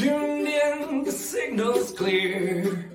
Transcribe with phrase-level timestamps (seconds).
[0.00, 2.90] Tuned in, the signal's clear.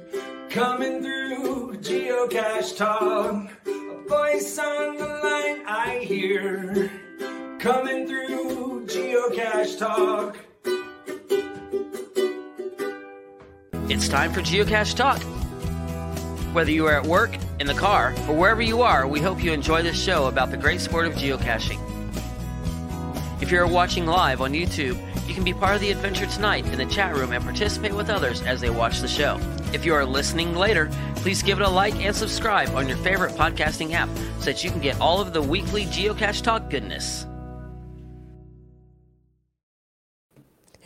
[0.49, 3.47] Coming through Geocache Talk.
[3.67, 6.89] A voice on the line I hear.
[7.59, 10.37] Coming through Geocache Talk.
[13.87, 15.21] It's time for Geocache Talk.
[16.55, 19.51] Whether you are at work, in the car, or wherever you are, we hope you
[19.51, 21.79] enjoy this show about the great sport of geocaching.
[23.43, 26.77] If you're watching live on YouTube, you can be part of the adventure tonight in
[26.77, 29.39] the chat room and participate with others as they watch the show.
[29.73, 33.33] If you are listening later, please give it a like and subscribe on your favorite
[33.33, 37.25] podcasting app so that you can get all of the weekly Geocache Talk goodness.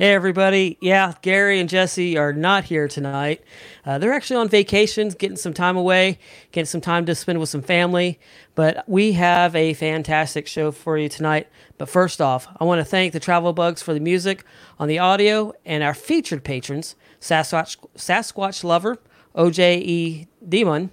[0.01, 0.77] Hey, everybody.
[0.79, 3.43] Yeah, Gary and Jesse are not here tonight.
[3.85, 6.19] Uh, they're actually on vacations, getting some time away,
[6.53, 8.17] getting some time to spend with some family.
[8.55, 11.49] But we have a fantastic show for you tonight.
[11.77, 14.45] But first off, I want to thank the Travel Bugs for the music
[14.79, 18.99] on the audio and our featured patrons Sasquatch, Sasquatch Lover,
[19.35, 20.27] OJ E.
[20.47, 20.91] Demon,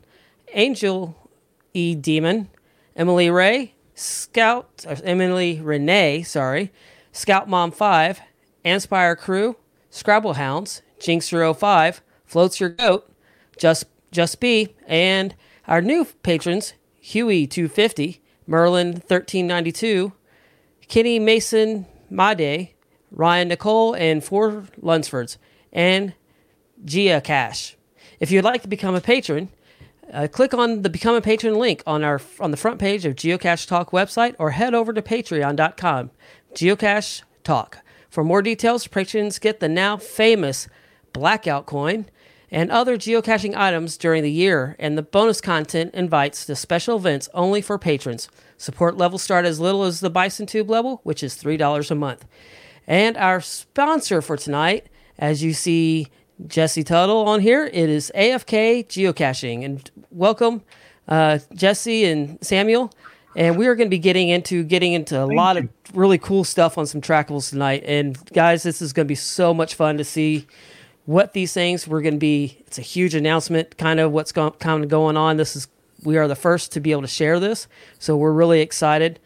[0.52, 1.30] Angel
[1.74, 1.94] E.
[1.94, 2.48] Demon,
[2.96, 6.72] Emily Ray, Scout, Emily Renee, sorry,
[7.12, 8.20] Scout Mom 5,
[8.66, 9.56] Anspire Crew,
[9.88, 13.10] Scrabble Hounds, Jinxer05, Floats Your Goat,
[13.56, 15.34] Just Just Be, and
[15.68, 20.12] our new patrons, Huey250, Merlin1392,
[20.88, 22.74] Kenny Mason Made,
[23.10, 25.36] Ryan Nicole, and four Lunsfords,
[25.72, 26.14] and
[26.84, 27.76] Gia Cash.
[28.18, 29.50] If you'd like to become a patron,
[30.12, 33.14] uh, click on the Become a Patron link on our on the front page of
[33.14, 36.10] Geocache Talk website or head over to patreon.com.
[36.54, 37.78] Geocache Talk.
[38.16, 40.68] For more details, patrons get the now famous
[41.12, 42.06] Blackout coin
[42.50, 47.28] and other geocaching items during the year, and the bonus content invites to special events
[47.34, 48.30] only for patrons.
[48.56, 52.24] Support levels start as little as the Bison Tube level, which is $3 a month.
[52.86, 54.86] And our sponsor for tonight,
[55.18, 56.08] as you see
[56.46, 59.62] Jesse Tuttle on here, it is AFK Geocaching.
[59.62, 60.62] And welcome,
[61.06, 62.90] uh, Jesse and Samuel
[63.36, 65.62] and we are going to be getting into getting into a Thank lot you.
[65.62, 67.84] of really cool stuff on some trackables tonight.
[67.86, 70.46] And guys, this is going to be so much fun to see
[71.04, 72.58] what these things we're going to be.
[72.66, 75.36] It's a huge announcement, kind of what's go, kind of going on.
[75.36, 75.68] This is
[76.02, 79.20] we are the first to be able to share this, so we're really excited.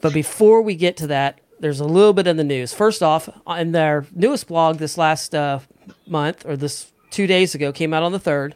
[0.00, 2.72] But before we get to that, there's a little bit in the news.
[2.74, 5.60] First off, in their newest blog this last uh,
[6.06, 8.54] month or this two days ago came out on the third.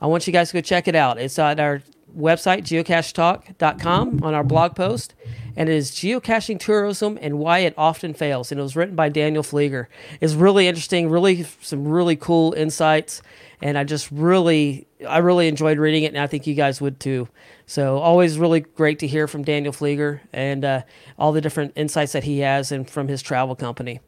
[0.00, 1.18] I want you guys to go check it out.
[1.18, 1.82] It's at our
[2.16, 5.14] website, geocachetalk.com, on our blog post.
[5.56, 8.52] And it is Geocaching Tourism and Why It Often Fails.
[8.52, 9.86] And it was written by Daniel Flieger.
[10.20, 13.22] It's really interesting, really some really cool insights.
[13.60, 17.00] And I just really, I really enjoyed reading it, and I think you guys would
[17.00, 17.28] too.
[17.66, 20.82] So always really great to hear from Daniel Flieger and uh,
[21.18, 24.00] all the different insights that he has and from his travel company.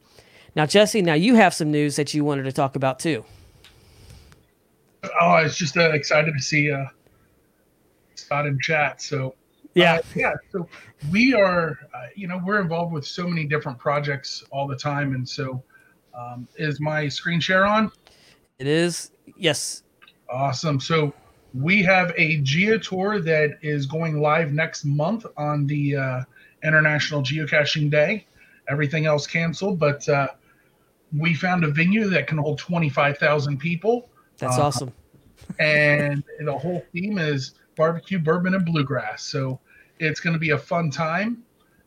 [0.55, 3.25] Now, Jesse, now you have some news that you wanted to talk about too.
[5.03, 6.87] Oh, I was just uh, excited to see uh,
[8.20, 9.00] Scott in chat.
[9.03, 9.34] So
[9.75, 10.32] yeah, uh, yeah.
[10.53, 10.69] So
[11.10, 15.14] we are, uh, you know, we're involved with so many different projects all the time,
[15.14, 15.62] and so
[16.14, 17.92] um, is my screen share on?
[18.58, 19.12] It is.
[19.36, 19.84] Yes.
[20.28, 20.81] Awesome.
[20.81, 21.14] So
[21.54, 26.20] we have a Geo tour that is going live next month on the uh,
[26.62, 28.26] International Geocaching Day.
[28.69, 30.28] Everything else canceled, but uh,
[31.16, 34.08] we found a venue that can hold 25,000 people.
[34.38, 34.92] That's uh, awesome.
[35.58, 39.22] and the whole theme is barbecue, bourbon, and bluegrass.
[39.22, 39.60] So
[39.98, 41.42] it's going to be a fun time,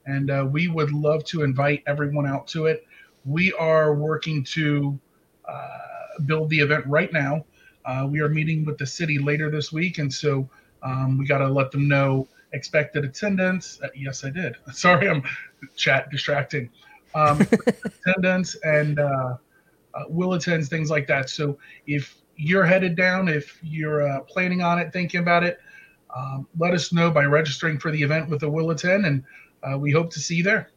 [0.06, 2.86] and uh, we would love to invite everyone out to it.
[3.26, 5.00] We are working to
[5.48, 5.78] uh,
[6.26, 7.46] build the event right now.
[7.86, 10.50] Uh, we are meeting with the city later this week, and so
[10.84, 13.80] um, we got to let them know expected attendance.
[13.84, 14.56] Uh, yes, I did.
[14.74, 15.24] Sorry, I'm
[15.76, 16.70] chat distracting.
[17.16, 17.46] Um,
[18.06, 19.38] attendance and uh,
[19.94, 21.30] uh, will attends, things like that.
[21.30, 25.60] So if you're headed down, if you're uh, planning on it, thinking about it,
[26.16, 29.24] um, let us know by registering for the event with the Will attend, and
[29.64, 30.70] uh, we hope to see you there.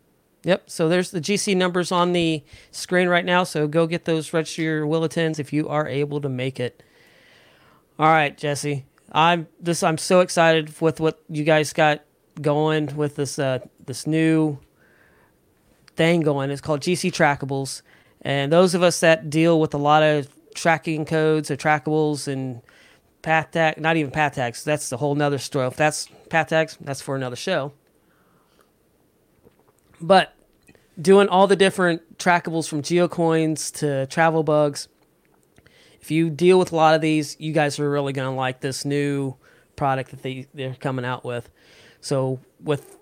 [0.44, 0.70] Yep.
[0.70, 3.42] So there's the GC numbers on the screen right now.
[3.42, 6.82] So go get those register your will attends if you are able to make it.
[7.98, 8.84] All right, Jesse.
[9.10, 9.82] I'm this.
[9.82, 12.02] I'm so excited with what you guys got
[12.40, 14.58] going with this uh, this new
[15.96, 16.50] thing going.
[16.50, 17.82] It's called GC Trackables,
[18.22, 22.62] and those of us that deal with a lot of tracking codes or trackables and
[23.26, 24.62] path tag, not even path tags.
[24.62, 25.66] That's a whole nother story.
[25.66, 27.72] If that's path tags, that's for another show.
[30.00, 30.32] But
[31.00, 34.86] doing all the different trackables from geocoins to travel bugs,
[36.00, 38.60] if you deal with a lot of these, you guys are really going to like
[38.60, 39.34] this new
[39.74, 41.50] product that they, they're coming out with.
[42.00, 42.96] So with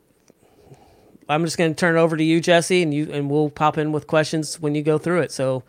[1.28, 3.76] I'm just going to turn it over to you, Jesse, and you and we'll pop
[3.76, 5.32] in with questions when you go through it.
[5.32, 5.64] So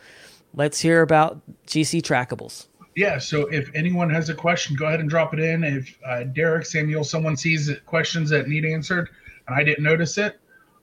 [0.53, 2.67] let's hear about GC Trackables.
[2.95, 5.63] Yeah, so if anyone has a question, go ahead and drop it in.
[5.65, 9.09] If uh, Derek, Samuel, someone sees questions that need answered
[9.47, 10.39] and I didn't notice it,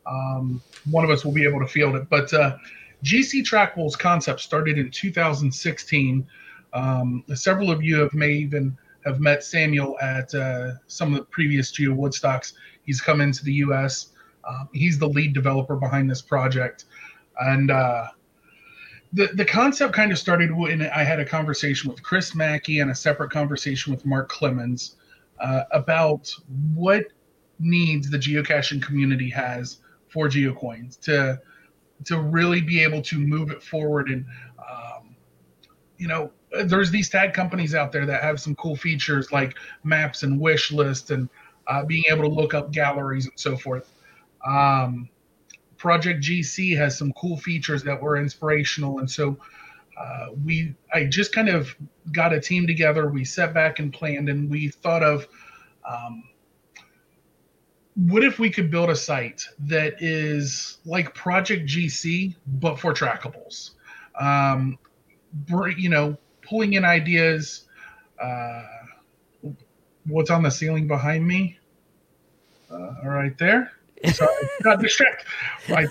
[0.06, 2.08] um, one of us will be able to field it.
[2.08, 2.56] But uh,
[3.04, 6.26] GC Trackables concept started in 2016.
[6.72, 11.24] Um, several of you have may even have met Samuel at uh, some of the
[11.24, 12.52] previous Geo Woodstocks.
[12.84, 14.08] He's come into the U.S.
[14.48, 16.84] Um, he's the lead developer behind this project,
[17.40, 18.08] and uh,
[19.12, 22.90] the the concept kind of started when I had a conversation with Chris Mackey and
[22.90, 24.96] a separate conversation with Mark Clemens
[25.40, 26.32] uh, about
[26.74, 27.06] what
[27.58, 29.78] needs the geocaching community has
[30.08, 31.40] for geocoins to
[32.04, 34.24] to really be able to move it forward and
[34.58, 35.14] um,
[35.98, 36.30] you know
[36.64, 40.70] there's these tag companies out there that have some cool features like maps and wish
[40.70, 41.28] lists and
[41.66, 43.92] uh, being able to look up galleries and so forth.
[44.46, 45.08] Um,
[45.82, 49.36] project gc has some cool features that were inspirational and so
[50.00, 51.74] uh, we i just kind of
[52.12, 55.26] got a team together we sat back and planned and we thought of
[55.84, 56.22] um,
[57.94, 63.72] what if we could build a site that is like Project GC but for trackables?
[64.18, 64.78] Um,
[65.76, 67.66] you know, pulling in ideas.
[68.20, 68.62] Uh,
[70.06, 71.58] what's on the ceiling behind me?
[72.70, 73.72] Uh, right there.
[74.12, 75.26] Sorry, got distracted.
[75.68, 75.86] I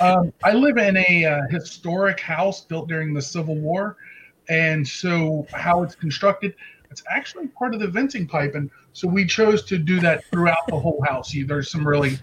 [0.00, 3.96] Um, I live in a uh, historic house built during the Civil War,
[4.48, 6.54] and so how it's constructed,
[6.90, 10.66] it's actually part of the venting pipe, and so we chose to do that throughout
[10.68, 11.32] the whole house.
[11.46, 12.18] There's some really,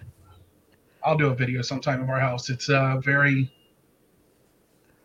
[1.03, 2.49] I'll do a video sometime of our house.
[2.49, 3.53] It's uh, very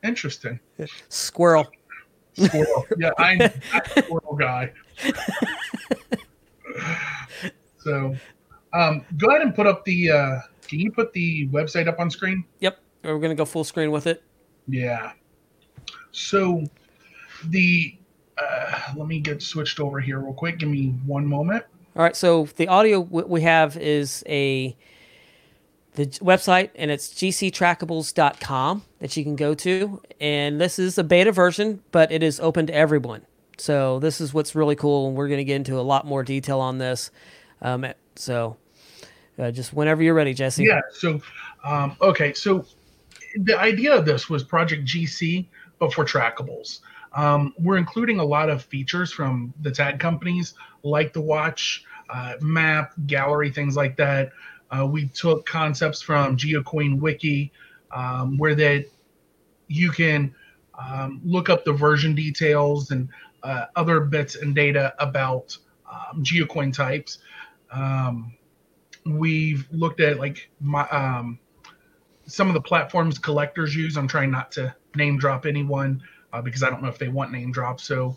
[0.02, 0.58] interesting.
[1.08, 1.66] Squirrel.
[2.34, 2.86] Squirrel.
[2.98, 4.72] Yeah, I'm, I'm a squirrel guy.
[7.78, 8.14] so,
[8.76, 10.10] um, go ahead and put up the.
[10.10, 12.44] Uh, can you put the website up on screen?
[12.60, 12.78] Yep.
[13.04, 14.22] We're gonna go full screen with it.
[14.68, 15.12] Yeah.
[16.10, 16.64] So,
[17.48, 17.96] the
[18.38, 20.58] uh, let me get switched over here real quick.
[20.58, 21.64] Give me one moment.
[21.94, 22.16] All right.
[22.16, 24.76] So the audio we have is a
[25.94, 30.02] the website, and it's gctrackables.com that you can go to.
[30.20, 33.22] And this is a beta version, but it is open to everyone.
[33.58, 36.22] So this is what's really cool, and we're going to get into a lot more
[36.22, 37.10] detail on this.
[37.62, 38.58] Um, so
[39.38, 40.64] uh, just whenever you're ready, Jesse.
[40.64, 40.80] Yeah.
[40.92, 41.20] So
[41.64, 42.32] um, okay.
[42.32, 42.64] So
[43.36, 45.46] the idea of this was Project GC,
[45.78, 46.80] but for trackables.
[47.12, 52.34] Um, we're including a lot of features from the tag companies like the watch, uh,
[52.40, 54.30] map, gallery, things like that.
[54.70, 57.52] Uh, we took concepts from GeoCoin Wiki,
[57.90, 58.86] um, where that
[59.68, 60.34] you can
[60.78, 63.08] um, look up the version details and
[63.42, 65.56] uh, other bits and data about
[65.90, 67.18] um, geocoin types.
[67.70, 68.34] Um,
[69.06, 71.38] we've looked at like my, um,
[72.26, 73.96] some of the platforms collectors use.
[73.96, 77.30] I'm trying not to name drop anyone uh, because I don't know if they want
[77.32, 77.84] name drops.
[77.84, 78.16] So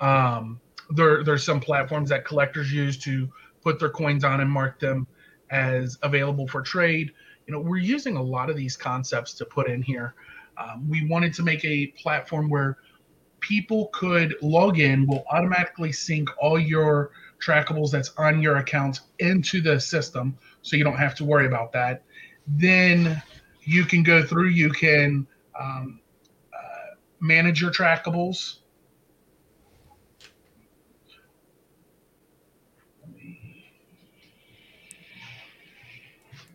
[0.00, 0.60] um,
[0.90, 3.28] there there's some platforms that collectors use to
[3.62, 5.06] put their coins on and mark them
[5.50, 7.12] as available for trade.
[7.46, 10.14] You know, we're using a lot of these concepts to put in here.
[10.56, 12.78] Um, we wanted to make a platform where
[13.40, 17.10] people could log in, will automatically sync all your
[17.40, 21.72] trackables that's on your account into the system, so you don't have to worry about
[21.72, 22.02] that.
[22.46, 23.22] Then
[23.62, 25.26] you can go through, you can
[25.58, 26.00] um,
[27.20, 28.56] manage your trackables.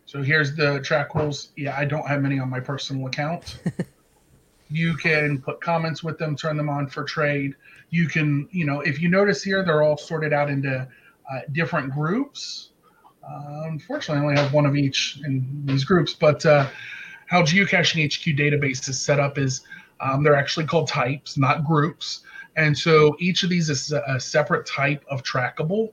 [0.06, 1.48] So here's the trackables.
[1.56, 3.58] Yeah, I don't have many on my personal account.
[4.70, 7.54] you can put comments with them, turn them on for trade.
[7.96, 10.86] You can, you know, if you notice here, they're all sorted out into
[11.30, 12.70] uh, different groups.
[13.26, 16.68] Uh, unfortunately, I only have one of each in these groups, but uh,
[17.26, 19.62] how Geocaching HQ database is set up is
[20.00, 22.20] um, they're actually called types, not groups.
[22.56, 25.92] And so each of these is a separate type of trackable.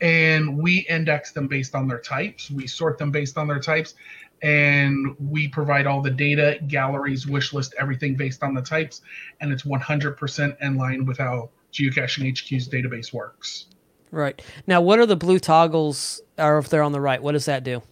[0.00, 2.50] And we index them based on their types.
[2.50, 3.94] We sort them based on their types.
[4.42, 9.02] And we provide all the data, galleries, wish list, everything based on the types.
[9.40, 13.66] And it's 100% in line with how Geocaching HQ's database works.
[14.10, 14.42] Right.
[14.66, 17.62] Now, what are the blue toggles, or if they're on the right, what does that
[17.62, 17.82] do?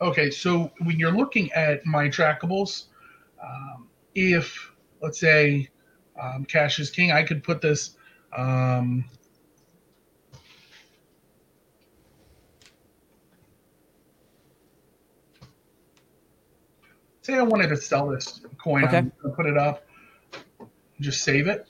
[0.00, 2.86] Okay, so when you're looking at my trackables,
[3.42, 5.68] um, if let's say
[6.20, 7.96] um, cash is king, I could put this.
[8.36, 9.04] Um,
[17.24, 18.98] say I wanted to sell this coin, okay.
[18.98, 19.86] I'm gonna put it up,
[21.00, 21.66] just save it,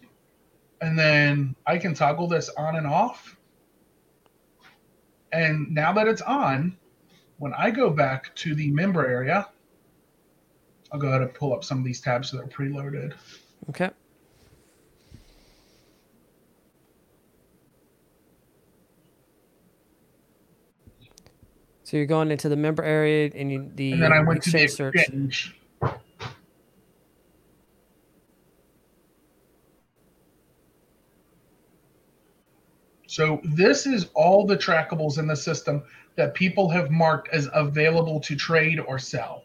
[0.80, 3.36] and then I can toggle this on and off.
[5.32, 6.76] And now that it's on,
[7.38, 9.48] when I go back to the member area,
[10.92, 13.14] I'll go ahead and pull up some of these tabs so they're preloaded.
[13.70, 13.90] Okay.
[21.94, 24.50] So you're going into the member area and you, the And then I went to
[24.50, 25.92] the exchange search.
[33.06, 35.84] So this is all the trackables in the system
[36.16, 39.44] that people have marked as available to trade or sell.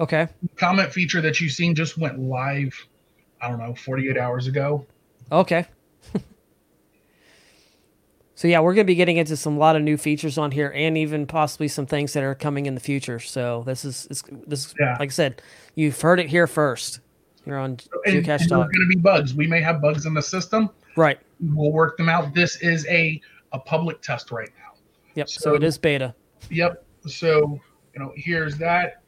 [0.00, 0.28] Okay.
[0.56, 2.72] Comment feature that you've seen just went live,
[3.42, 4.86] I don't know, 48 hours ago.
[5.30, 5.66] Okay.
[8.36, 10.70] so yeah, we're going to be getting into some lot of new features on here,
[10.76, 13.18] and even possibly some things that are coming in the future.
[13.18, 14.96] So this is this, this is Yeah.
[15.00, 15.42] like I said,
[15.74, 17.00] you've heard it here first.
[17.46, 19.34] You're on And, Geocache and there's Talk, going to be bugs.
[19.34, 20.68] We may have bugs in the system.
[20.96, 21.18] right?
[21.40, 22.34] We'll work them out.
[22.34, 23.20] This is a,
[23.52, 24.78] a public test right now.
[25.14, 25.28] Yep.
[25.28, 26.14] So, So- it is beta.
[26.50, 26.84] Yep.
[27.06, 27.58] So,
[27.94, 29.00] you know, here's that.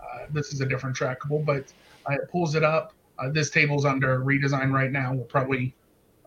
[0.00, 1.72] Uh, this is a different trackable, but
[2.08, 2.92] uh, it pulls it up.
[3.18, 5.12] Uh, this table's under redesign right now.
[5.14, 5.74] We'll probably,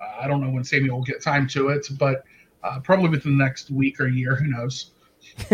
[0.01, 2.23] uh, I don't know when Samuel will get time to it, but
[2.63, 4.35] uh, probably within the next week or year.
[4.35, 4.91] Who knows?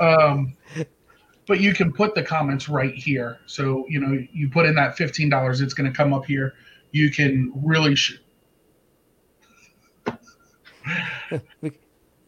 [0.00, 0.56] um,
[1.46, 3.38] but you can put the comments right here.
[3.46, 6.54] So, you know, you put in that $15, it's going to come up here.
[6.92, 7.94] You can really.
[7.94, 8.20] Sh-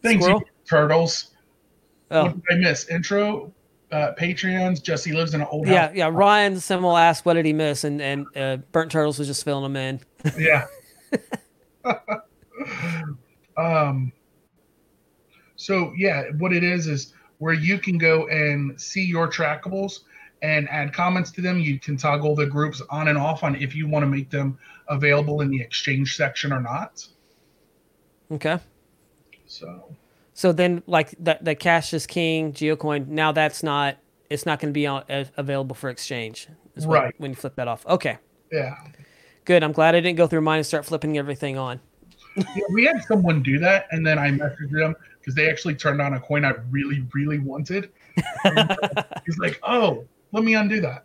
[0.03, 1.31] you turtles.
[2.11, 2.89] Oh, What did I miss?
[2.89, 3.53] Intro,
[3.93, 4.83] uh, Patreons.
[4.83, 5.97] Jesse lives in an old yeah, house.
[5.97, 6.11] yeah.
[6.13, 9.63] Ryan Simmel asked, "What did he miss?" And and uh, Burnt Turtles was just filling
[9.73, 10.01] them in.
[10.39, 10.67] Yeah.
[13.57, 14.13] um.
[15.57, 20.01] So yeah, what it is is where you can go and see your trackables
[20.43, 21.59] and add comments to them.
[21.59, 24.59] You can toggle the groups on and off on if you want to make them
[24.89, 27.07] available in the exchange section or not.
[28.31, 28.59] Okay.
[29.47, 29.95] So
[30.35, 33.09] So then, like that, the Cash is King Geocoin.
[33.09, 33.97] Now that's not.
[34.29, 36.49] It's not going to be on, uh, available for exchange.
[36.85, 37.15] Right.
[37.19, 37.87] when you flip that off.
[37.87, 38.19] Okay.
[38.53, 38.75] yeah.
[39.45, 39.63] Good.
[39.63, 41.81] I'm glad I didn't go through mine and start flipping everything on.
[42.37, 46.03] Yeah, we had someone do that, and then I messaged them because they actually turned
[46.03, 47.91] on a coin I really, really wanted.
[49.27, 51.05] He's like, "Oh, let me undo that."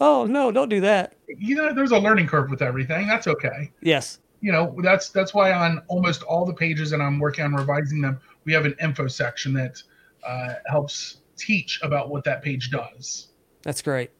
[0.00, 0.50] Oh no!
[0.50, 1.14] Don't do that.
[1.26, 3.06] You know, there's a learning curve with everything.
[3.06, 3.70] That's okay.
[3.82, 4.20] Yes.
[4.40, 8.00] You know, that's that's why on almost all the pages, and I'm working on revising
[8.00, 8.20] them.
[8.44, 9.82] We have an info section that
[10.26, 13.28] uh, helps teach about what that page does.
[13.62, 14.10] That's great.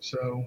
[0.00, 0.46] So,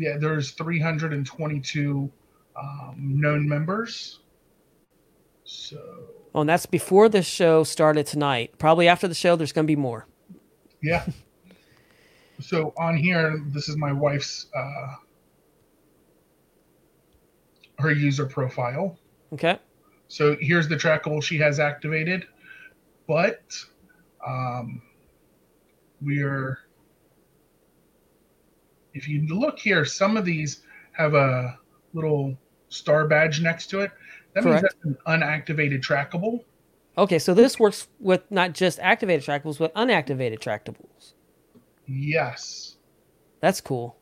[0.00, 2.10] yeah, there's 322
[2.56, 4.20] um, known members.
[5.44, 5.78] So.
[6.34, 8.54] Oh, and that's before the show started tonight.
[8.58, 10.06] Probably after the show, there's going to be more.
[10.82, 11.04] Yeah.
[12.40, 14.94] so on here, this is my wife's uh,
[17.78, 18.98] her user profile.
[19.34, 19.58] Okay.
[20.08, 22.26] So here's the trackable she has activated,
[23.06, 23.42] but
[24.26, 24.80] um,
[26.00, 26.58] we're
[28.94, 31.58] if you look here, some of these have a
[31.94, 32.36] little
[32.68, 33.90] star badge next to it.
[34.34, 36.44] That means that's an unactivated trackable.
[36.96, 37.18] Okay.
[37.18, 41.14] So this works with not just activated trackables, but unactivated trackables.
[41.86, 42.76] Yes.
[43.40, 43.96] That's cool.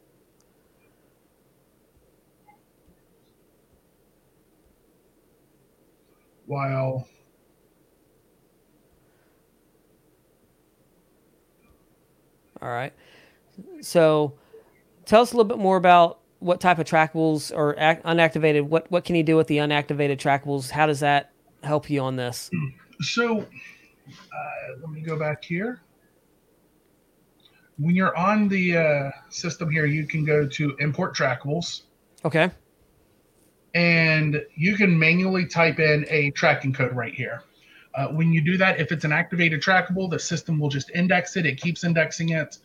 [6.46, 7.06] While
[12.60, 12.92] All right.
[13.80, 14.34] So
[15.08, 18.62] tell us a little bit more about what type of trackables or ac- unactivated.
[18.62, 20.70] What what can you do with the unactivated trackables?
[20.70, 21.32] How does that
[21.64, 22.50] help you on this?
[23.00, 23.44] So, uh,
[24.80, 25.80] let me go back here.
[27.78, 31.82] When you're on the uh, system here, you can go to import trackables
[32.24, 32.50] Okay.
[33.74, 37.42] and you can manually type in a tracking code right here.
[37.94, 41.36] Uh, when you do that, if it's an activated trackable, the system will just index
[41.36, 41.46] it.
[41.46, 42.58] It keeps indexing it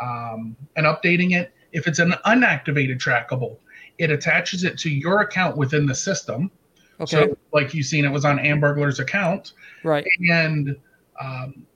[0.00, 1.52] um, and updating it.
[1.74, 3.58] If it's an unactivated trackable,
[3.98, 6.50] it attaches it to your account within the system.
[7.00, 7.26] Okay.
[7.26, 9.52] So, like you've seen, it was on Ambergler's account.
[9.82, 10.06] right.
[10.30, 10.76] and
[11.20, 11.66] um,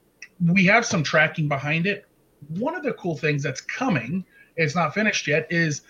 [0.45, 2.05] we have some tracking behind it.
[2.57, 4.25] One of the cool things that's coming,
[4.55, 5.81] it's not finished yet, is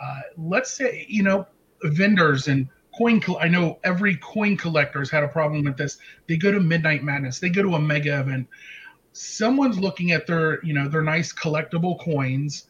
[0.00, 1.46] uh, let's say you know
[1.84, 3.20] vendors and coin.
[3.40, 5.98] I know every coin collector's had a problem with this.
[6.26, 8.48] They go to Midnight Madness, they go to a mega event.
[9.12, 12.66] Someone's looking at their you know their nice collectible coins,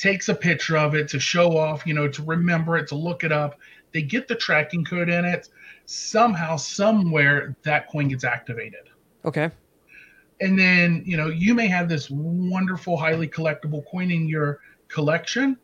[0.00, 3.22] takes a picture of it to show off, you know, to remember it, to look
[3.22, 3.58] it up.
[3.92, 5.48] They get the tracking code in it.
[5.86, 8.88] Somehow, somewhere, that coin gets activated
[9.24, 9.50] Okay.
[10.40, 15.56] and then you know you may have this wonderful highly collectible coin in your collection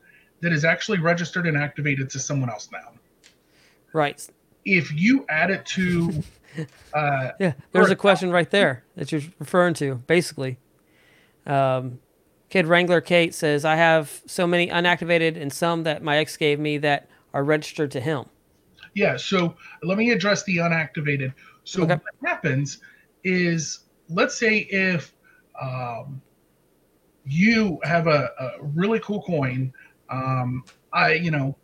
[0.42, 2.92] that is actually registered and activated to someone else now
[3.92, 4.28] Right.
[4.66, 6.22] if you add it to,
[6.92, 10.58] uh, Yeah, there's a question right there that you're referring to, basically.
[11.46, 12.00] Um,
[12.48, 16.60] Kid Wrangler Kate says, I have so many unactivated and some that my ex gave
[16.60, 18.24] me that are registered to him.
[18.94, 19.16] yeah.
[19.16, 21.34] So let me address the unactivated.
[21.64, 21.94] So Okay.
[21.94, 22.78] what happens
[23.24, 25.12] is, let's say if
[25.60, 26.22] um,
[27.24, 29.72] you have a, a really cool coin,
[30.08, 31.56] um, I you know,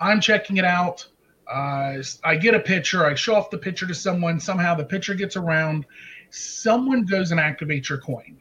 [0.00, 1.06] I'm checking it out.
[1.52, 3.04] Uh, I get a picture.
[3.04, 4.38] I show off the picture to someone.
[4.40, 5.84] Somehow the picture gets around.
[6.30, 8.40] Someone goes and activates your coin,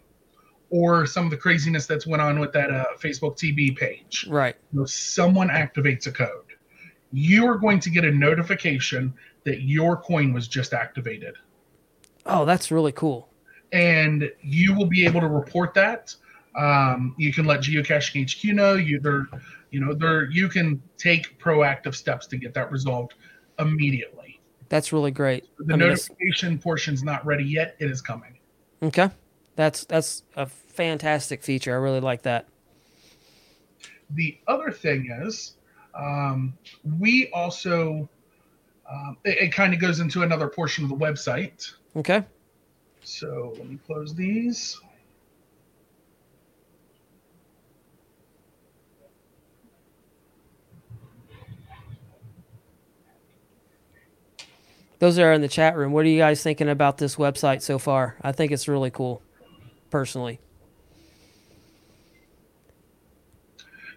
[0.72, 4.26] or some of the craziness that's went on with that uh, Facebook TV page.
[4.30, 4.56] Right.
[4.74, 6.46] So someone activates a code.
[7.14, 9.14] You are going to get a notification
[9.44, 11.36] that your coin was just activated,
[12.26, 13.28] Oh, that's really cool.
[13.74, 16.16] and you will be able to report that.
[16.58, 18.74] Um, you can let Geocaching HQ know.
[18.76, 19.28] You there,
[19.72, 23.14] you know, there you can take proactive steps to get that resolved
[23.60, 24.40] immediately.
[24.70, 25.46] That's really great.
[25.60, 27.76] The I mean, notification portion's not ready yet.
[27.80, 28.38] It is coming.
[28.84, 29.10] okay.
[29.56, 31.74] That's that's a fantastic feature.
[31.74, 32.48] I really like that.
[34.12, 35.56] The other thing is,
[35.96, 36.54] um,
[37.00, 38.10] we also,
[38.90, 41.72] um, it, it kind of goes into another portion of the website.
[41.96, 42.24] Okay.
[43.04, 44.80] So let me close these.
[55.00, 55.94] Those are in the chat room.
[55.94, 58.18] What are you guys thinking about this website so far?
[58.22, 59.24] I think it's really cool,
[59.90, 60.40] personally.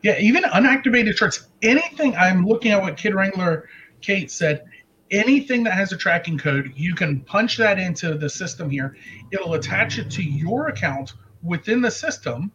[0.05, 3.71] Yeah, even unactivated charts, anything I'm looking at what Kid Wrangler
[4.03, 4.67] Kate said,
[5.11, 8.99] anything that has a tracking code, you can punch that into the system here.
[9.33, 12.53] It'll attach it to your account within the system.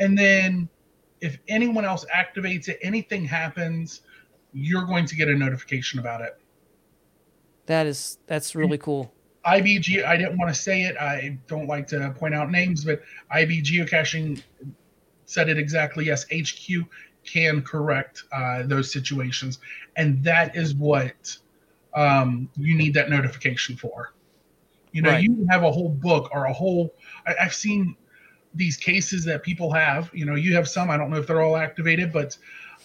[0.00, 0.68] And then
[1.20, 4.00] if anyone else activates it, anything happens,
[4.52, 6.36] you're going to get a notification about it.
[7.66, 8.84] That is that's really mm-hmm.
[8.84, 9.14] cool.
[9.44, 10.96] IB I didn't want to say it.
[10.96, 14.42] I don't like to point out names, but IB geocaching
[15.32, 16.06] said it exactly.
[16.06, 16.86] Yes, HQ
[17.24, 19.58] can correct uh, those situations,
[19.96, 21.36] and that is what
[21.94, 24.12] um, you need that notification for.
[24.92, 25.22] You know, Right.
[25.22, 26.94] you have a whole book or a whole.
[27.26, 27.96] I, I've seen
[28.54, 30.10] these cases that people have.
[30.12, 30.90] You know, you have some.
[30.90, 32.36] I don't know if they're all activated, but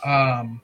[0.06, 0.62] um,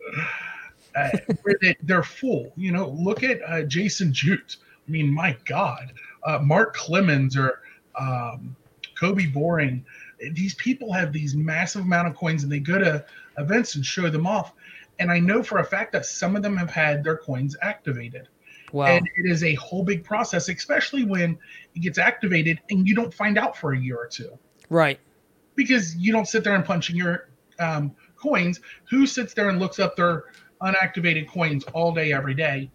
[0.96, 1.10] uh,
[1.42, 2.52] where they, they're full.
[2.56, 4.56] You know, look at uh, Jason Jute.
[4.86, 5.92] I mean, my God,
[6.24, 7.60] uh, Mark Clemens or
[7.98, 8.56] um,
[8.98, 9.84] Kobe Boring.
[10.32, 13.04] These people have these massive amount of coins, and they go to
[13.38, 14.52] events and show them off.
[14.98, 18.28] And I know for a fact that some of them have had their coins activated.
[18.72, 18.86] Wow.
[18.86, 21.38] And it is a whole big process, especially when
[21.74, 24.98] it gets activated and you don't find out for a year or two right.
[25.56, 28.60] because you don't sit there and punch in your um, coins.
[28.88, 30.26] Who sits there and looks up their
[30.62, 32.70] unactivated coins all day, every day?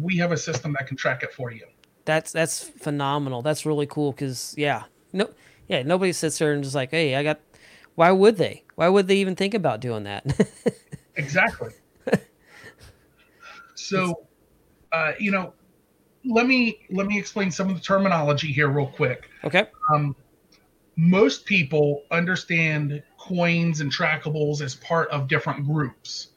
[0.00, 1.66] We have a system that can track it for you.
[2.04, 3.42] That's that's phenomenal.
[3.42, 5.28] That's really cool because yeah, no,
[5.70, 7.40] yeah, nobody sits there and just like, hey, I got.
[7.94, 8.64] Why would they?
[8.74, 10.24] Why would they even think about doing that?
[11.16, 11.70] Exactly.
[13.74, 14.26] so,
[14.90, 15.52] uh, you know,
[16.24, 19.28] let me let me explain some of the terminology here real quick.
[19.44, 19.66] okay.
[19.92, 20.16] um,
[20.96, 26.28] most people understand coins and trackables as part of different groups.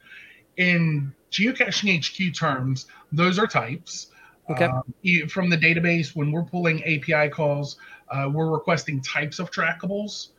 [0.57, 4.07] In geocaching HQ terms, those are types.
[4.49, 4.65] Okay.
[4.65, 7.77] Um, from the database, when we're pulling API calls,
[8.09, 10.29] uh, we're requesting types of trackables.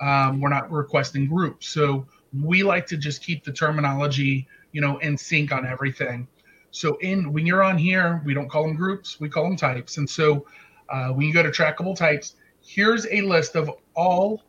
[0.00, 1.68] Um, we're not requesting groups.
[1.68, 2.06] So
[2.42, 6.26] we like to just keep the terminology, you know, in sync on everything.
[6.70, 9.98] So in when you're on here, we don't call them groups, we call them types.
[9.98, 10.46] And so
[10.88, 14.42] uh, when you go to trackable types, here's a list of all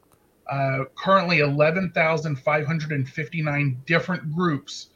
[0.50, 4.88] uh, currently 11,559 different groups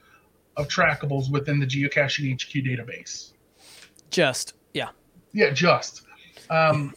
[0.55, 3.33] of trackables within the geocaching HQ database.
[4.09, 4.89] Just yeah.
[5.33, 6.03] Yeah, just.
[6.49, 6.93] Um,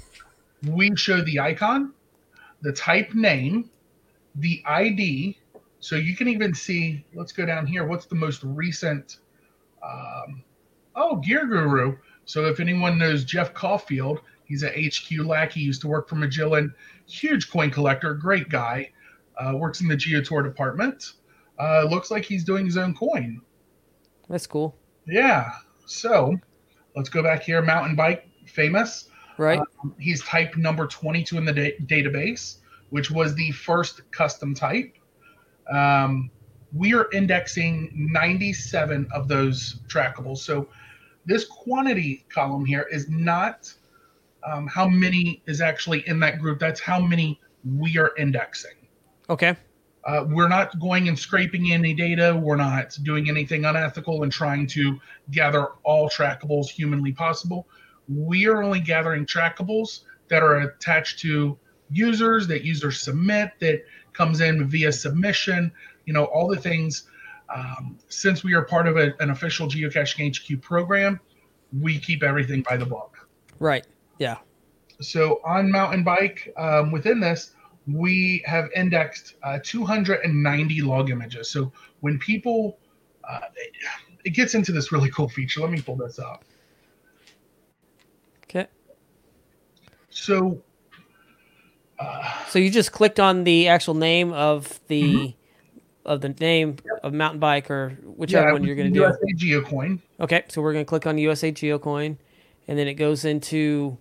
[0.66, 1.92] we show the icon,
[2.62, 3.70] the type name,
[4.36, 5.38] the ID.
[5.80, 7.86] So you can even see, let's go down here.
[7.86, 9.18] What's the most recent?
[9.82, 10.42] Um,
[10.94, 11.96] oh, Gear Guru.
[12.26, 16.74] So if anyone knows Jeff Caulfield, he's a HQ lackey, used to work for Magellan,
[17.06, 18.90] huge coin collector, great guy,
[19.38, 21.14] uh, works in the Geotour department.
[21.58, 23.40] Uh, looks like he's doing his own coin.
[24.28, 24.76] That's cool.
[25.06, 25.50] Yeah.
[25.86, 26.36] So
[26.94, 27.60] let's go back here.
[27.62, 29.09] Mountain bike, famous.
[29.40, 29.62] Right.
[29.98, 32.56] He's type number 22 in the da- database,
[32.90, 34.94] which was the first custom type.
[35.72, 36.30] Um,
[36.76, 40.38] we are indexing 97 of those trackables.
[40.38, 40.68] So
[41.24, 43.72] this quantity column here is not
[44.46, 46.58] um, how many is actually in that group.
[46.58, 48.76] That's how many we are indexing.
[49.30, 49.56] okay.
[50.04, 52.38] uh, we're not going and scraping any data.
[52.38, 55.00] We're not doing anything unethical and trying to
[55.30, 57.66] gather all trackables humanly possible.
[58.12, 61.58] We are only gathering trackables that are attached to
[61.90, 65.72] users that users submit that comes in via submission.
[66.06, 67.04] You know all the things.
[67.54, 71.18] Um, since we are part of a, an official geocaching HQ program,
[71.80, 73.28] we keep everything by the book.
[73.58, 73.86] Right.
[74.18, 74.38] Yeah.
[75.00, 77.52] So on mountain bike, um, within this,
[77.86, 81.48] we have indexed uh, 290 log images.
[81.50, 82.78] So when people,
[83.28, 83.40] uh,
[84.24, 85.60] it gets into this really cool feature.
[85.60, 86.44] Let me pull this up.
[88.44, 88.66] Okay.
[90.10, 90.62] So,
[92.48, 95.34] So you just clicked on the actual name of the
[96.04, 99.00] of the name of mountain bike or whichever yeah, one you're going to do.
[99.00, 100.00] USA Geocoin.
[100.18, 102.16] Okay, so we're going to click on USA Geocoin,
[102.66, 103.98] and then it goes into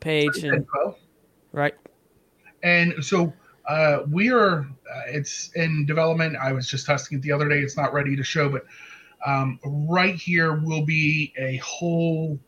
[0.00, 0.96] page and info.
[1.52, 1.74] right.
[2.62, 3.32] And so
[3.68, 6.36] uh, we are, uh, it's in development.
[6.36, 7.58] I was just testing it the other day.
[7.58, 8.64] It's not ready to show, but
[9.24, 12.38] um, right here will be a whole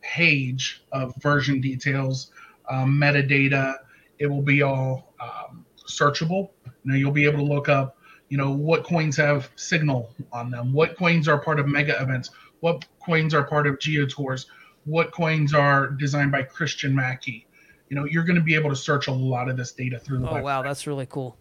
[0.00, 2.32] page of version details,
[2.68, 3.76] um, metadata.
[4.18, 6.50] It will be all um, searchable.
[6.64, 7.96] You know, you'll be able to look up,
[8.28, 12.30] you know, what coins have signal on them, what coins are part of mega events,
[12.60, 14.46] what coins are part of geo tours,
[14.84, 17.46] what coins are designed by Christian Mackey
[17.90, 20.20] you know you're going to be able to search a lot of this data through
[20.20, 21.36] the Oh wow, that's really cool.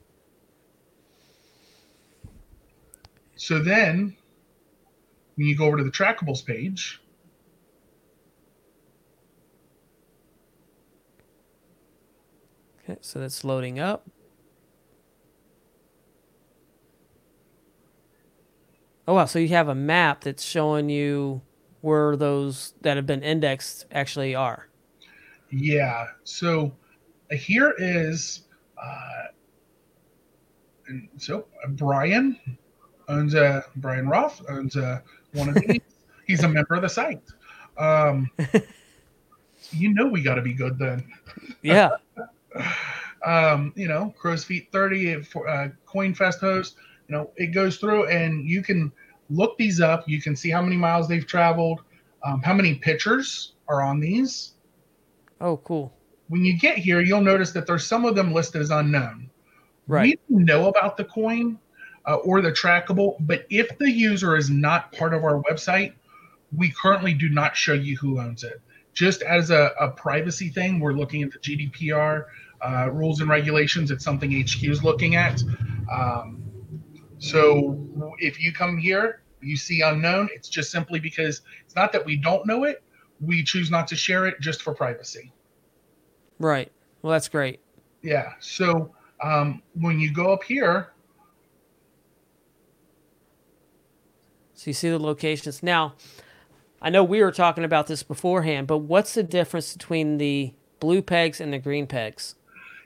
[3.35, 4.17] so then
[5.35, 7.01] when you go over to the trackables page
[12.89, 14.07] Okay, so that's loading up.
[19.07, 21.41] Oh wow, so you have a map that's showing you
[21.81, 24.67] where those that have been indexed actually are.
[25.51, 26.71] yeah so
[27.31, 28.41] uh, here is
[28.77, 29.23] uh
[30.87, 32.37] and so uh, brian
[33.07, 35.01] owns a brian roth owns a
[35.33, 35.79] one of these
[36.27, 37.23] he's a member of the site
[37.79, 38.29] um
[39.71, 41.03] you know we got to be good then
[41.63, 41.89] Yeah.
[43.25, 46.75] um, you know, Crow's Feet 30 for uh, CoinFest host.
[47.07, 48.91] You know, it goes through and you can
[49.29, 50.07] look these up.
[50.07, 51.81] You can see how many miles they've traveled,
[52.23, 54.53] um, how many pictures are on these.
[55.41, 55.93] oh, cool.
[56.27, 59.29] When you get here, you'll notice that there's some of them listed as unknown.
[59.87, 60.19] Right.
[60.29, 61.57] We know about the coin
[62.05, 65.93] uh, or the trackable, but if the user is not part of our website,
[66.55, 68.61] we currently do not show you who owns it.
[68.99, 72.25] Just as a, a privacy thing, we're looking at the GDPR
[72.61, 73.91] uh, rules and regulations.
[73.91, 75.41] It's something HQ is looking at.
[75.89, 76.43] Um,
[77.17, 82.05] so if you come here, you see unknown, it's just simply because it's not that
[82.05, 82.83] we don't know it,
[83.21, 85.31] we choose not to share it just for privacy.
[86.37, 86.69] Right.
[87.01, 87.61] Well, that's great.
[88.01, 88.33] Yeah.
[88.41, 90.89] So um, when you go up here,
[94.55, 95.63] So you see the locations.
[95.63, 95.93] Now,
[96.81, 101.01] I know we were talking about this beforehand, but what's the difference between the blue
[101.01, 102.35] pegs and the green pegs?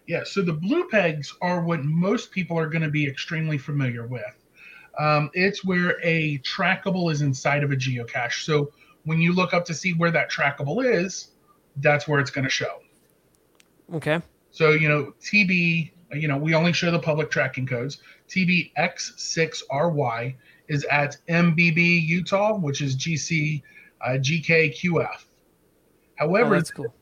[0.08, 4.06] yeah, so the blue pegs are what most people are going to be extremely familiar
[4.06, 4.24] with.
[5.00, 8.44] Um, it's where a trackable is inside of a geocache.
[8.44, 8.72] So
[9.06, 11.30] when you look up to see where that trackable is,
[11.78, 12.80] that's where it's going to show.
[13.94, 14.22] Okay.
[14.52, 18.00] So, you know, TB, you know, we only show the public tracking codes.
[18.30, 20.36] TBX6RY
[20.68, 23.64] is at MBB Utah, which is GC
[24.06, 25.08] uh, GKQF.
[25.08, 25.08] Oh,
[26.16, 26.94] However, that's cool.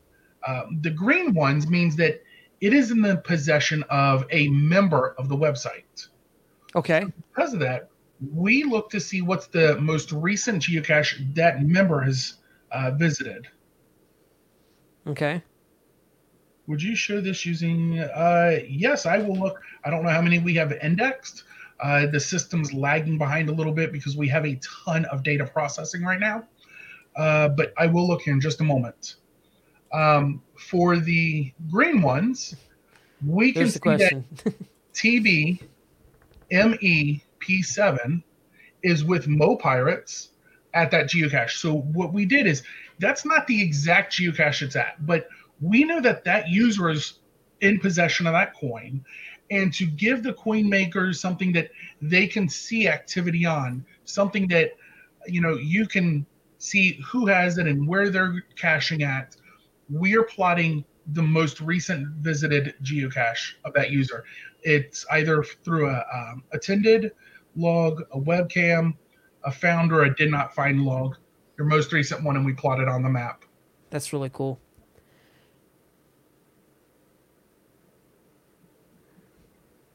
[0.48, 2.24] um, the green ones means that
[2.62, 6.08] it is in the possession of a member of the website.
[6.76, 7.06] Okay.
[7.34, 7.90] Because of that,
[8.34, 12.36] we look to see what's the most recent geocache that member has
[12.72, 13.48] uh, visited.
[15.08, 15.42] Okay.
[16.68, 18.00] Would you show this using?
[18.00, 19.60] Uh, yes, I will look.
[19.84, 21.44] I don't know how many we have indexed.
[21.82, 25.46] Uh, the system's lagging behind a little bit because we have a ton of data
[25.46, 26.48] processing right now.
[27.16, 29.16] Uh, but I will look here in just a moment.
[29.94, 32.56] Um, for the green ones,
[33.26, 34.24] we can see that
[34.94, 35.62] TB
[36.52, 38.24] MEP7
[38.84, 40.30] is with Mo Pirates
[40.74, 41.52] at that geocache.
[41.52, 42.64] So what we did is
[43.00, 45.28] that's not the exact geocache it's at, but
[45.60, 47.20] we know that that user is
[47.62, 49.04] in possession of that coin.
[49.50, 51.72] And to give the coin makers something that
[52.02, 54.72] they can see activity on, something that
[55.28, 56.26] you know you can
[56.62, 59.36] see who has it and where they're caching at,
[59.90, 64.24] we are plotting the most recent visited geocache of that user.
[64.62, 67.14] It's either through a um, attended
[67.56, 68.94] log, a webcam,
[69.44, 71.18] a found, or a did not find log.
[71.58, 73.44] Your most recent one, and we plot it on the map.
[73.90, 74.60] That's really cool.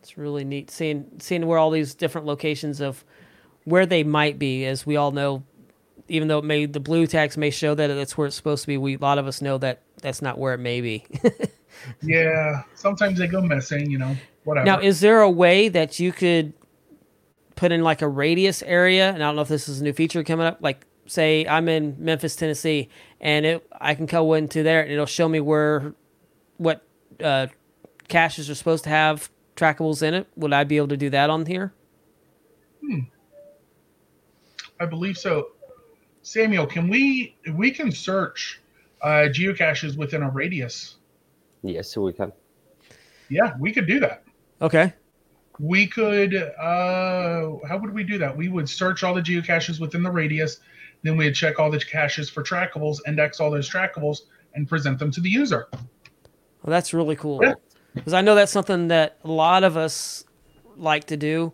[0.02, 3.04] It's It's really neat seeing seeing where all these different locations of
[3.64, 4.64] where they might be.
[4.64, 5.42] As we all know,
[6.08, 8.68] even though it may the blue tags may show that that's where it's supposed to
[8.68, 11.04] be, we a lot of us know that that's not where it may be.
[12.02, 13.90] yeah, sometimes they go missing.
[13.90, 14.66] You know, whatever.
[14.66, 16.52] Now, is there a way that you could
[17.54, 19.10] put in like a radius area?
[19.10, 20.58] And I don't know if this is a new feature coming up.
[20.60, 22.88] Like, say I'm in Memphis, Tennessee,
[23.20, 25.94] and it I can go into there and it'll show me where
[26.58, 26.86] what
[27.22, 27.48] uh,
[28.08, 30.26] caches are supposed to have trackables in it.
[30.36, 31.72] Would I be able to do that on here?
[32.80, 33.00] Hmm.
[34.78, 35.48] I believe so.
[36.26, 38.60] Samuel, can we we can search
[39.00, 40.96] uh, geocaches within a radius?
[41.62, 42.32] Yes, we can.
[43.28, 44.24] Yeah, we could do that.
[44.60, 44.92] Okay.
[45.60, 46.34] We could.
[46.34, 48.36] Uh, how would we do that?
[48.36, 50.58] We would search all the geocaches within the radius,
[51.04, 54.22] then we'd check all the caches for trackables, index all those trackables,
[54.54, 55.68] and present them to the user.
[55.72, 55.84] Well,
[56.64, 57.38] that's really cool.
[57.40, 57.54] Yeah.
[57.94, 60.24] Because I know that's something that a lot of us
[60.76, 61.52] like to do,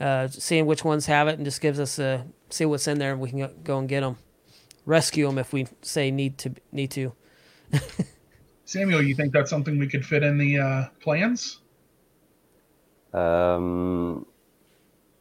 [0.00, 3.12] uh, seeing which ones have it, and just gives us a see what's in there,
[3.12, 4.16] and we can go and get them,
[4.84, 7.12] rescue them if we say need to need to.
[8.64, 11.60] Samuel, you think that's something we could fit in the uh, plans?
[13.12, 14.26] Um,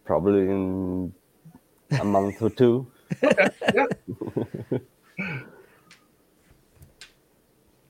[0.04, 1.14] probably in
[1.92, 2.88] a month or two.
[3.24, 3.86] Okay, yeah.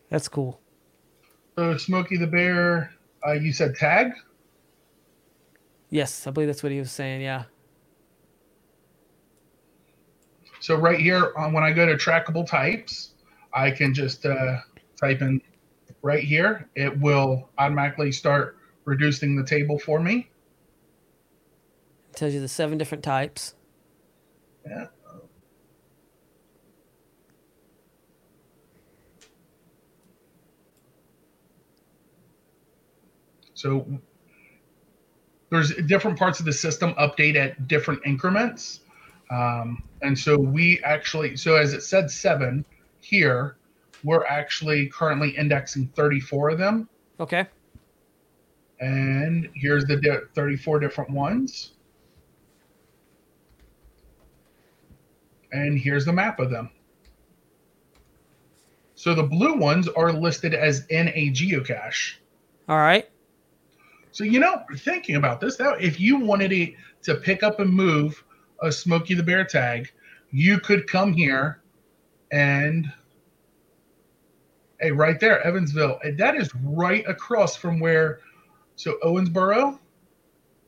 [0.10, 0.60] That's cool.
[1.58, 2.94] So Smokey the Bear,
[3.26, 4.12] uh, you said tag.
[5.96, 7.22] Yes, I believe that's what he was saying.
[7.22, 7.46] Yeah.
[10.60, 13.14] So right here, um, when I go to trackable types,
[13.54, 14.58] I can just uh,
[15.00, 15.42] type in
[16.02, 16.68] right here.
[16.76, 20.30] It will automatically start reducing the table for me.
[22.10, 23.56] It tells you the seven different types.
[24.68, 24.88] Yeah.
[33.54, 34.02] So
[35.56, 38.82] there's different parts of the system update at different increments.
[39.32, 42.66] Um, and so we actually, so as it said seven
[43.00, 43.56] here,
[44.04, 46.90] we're actually currently indexing 34 of them.
[47.20, 47.48] Okay.
[48.80, 51.72] And here's the di- 34 different ones.
[55.54, 56.70] And here's the map of them.
[58.96, 62.16] So the blue ones are listed as in a geocache.
[62.68, 63.10] All right.
[64.16, 67.70] So you know, thinking about this, that if you wanted to, to pick up and
[67.70, 68.24] move
[68.62, 69.92] a Smokey the Bear tag,
[70.32, 71.62] you could come here
[72.32, 72.90] and
[74.80, 76.00] hey, right there, Evansville.
[76.02, 78.22] And that is right across from where
[78.78, 79.80] so Owensboro.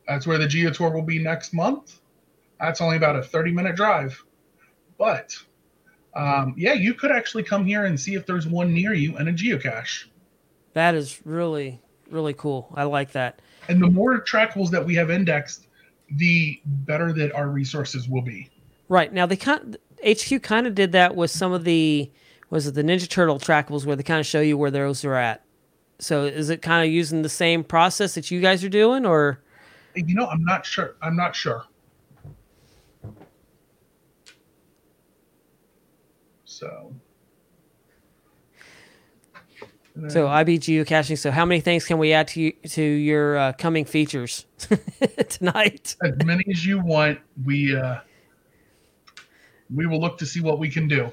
[0.09, 2.01] That's where the Geo Tour will be next month.
[2.59, 4.21] That's only about a 30 minute drive.
[4.97, 5.33] But
[6.13, 9.29] um, yeah, you could actually come here and see if there's one near you and
[9.29, 10.03] a geocache.
[10.73, 11.79] That is really
[12.11, 12.71] really cool.
[12.75, 13.41] I like that.
[13.67, 15.67] And the more trackables that we have indexed,
[16.11, 18.49] the better that our resources will be.
[18.89, 22.09] Right now, they kind HQ kind of did that with some of the
[22.49, 25.15] was it the Ninja Turtle trackables where they kind of show you where those are
[25.15, 25.43] at.
[25.99, 29.41] So is it kind of using the same process that you guys are doing, or?
[29.95, 30.95] You know, I'm not sure.
[31.01, 31.63] I'm not sure.
[36.45, 36.93] So.
[40.09, 41.17] So IB geocaching.
[41.17, 44.45] So how many things can we add to you, to your uh, coming features
[45.29, 45.95] tonight?
[46.03, 47.19] As many as you want.
[47.43, 47.99] We uh,
[49.73, 51.11] we will look to see what we can do.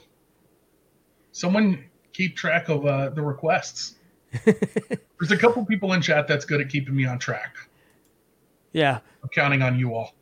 [1.33, 3.97] Someone keep track of uh, the requests.
[4.45, 7.57] There's a couple people in chat that's good at keeping me on track.
[8.73, 10.15] Yeah, I'm counting on you all.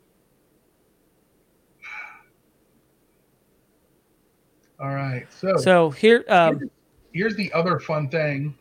[4.79, 6.23] All right, so so here.
[6.29, 6.69] Um,
[7.13, 8.55] here's the other fun thing.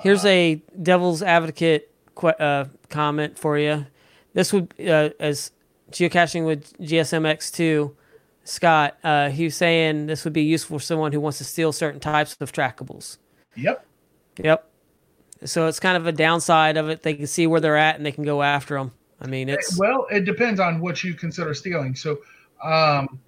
[0.00, 3.86] Here's a devil's advocate qu- uh, comment for you.
[4.34, 5.50] This would, uh, as
[5.90, 7.94] geocaching with GSMX2,
[8.44, 11.72] Scott, uh, he was saying this would be useful for someone who wants to steal
[11.72, 13.18] certain types of trackables.
[13.56, 13.84] Yep.
[14.38, 14.70] Yep.
[15.44, 17.02] So it's kind of a downside of it.
[17.02, 18.92] They can see where they're at and they can go after them.
[19.20, 21.94] I mean, it's well, it depends on what you consider stealing.
[21.94, 22.18] So,
[22.62, 23.18] um,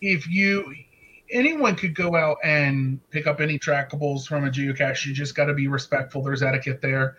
[0.00, 0.74] if you
[1.30, 5.06] anyone could go out and pick up any trackables from a geocache.
[5.06, 6.22] You just got to be respectful.
[6.22, 7.16] There's etiquette there.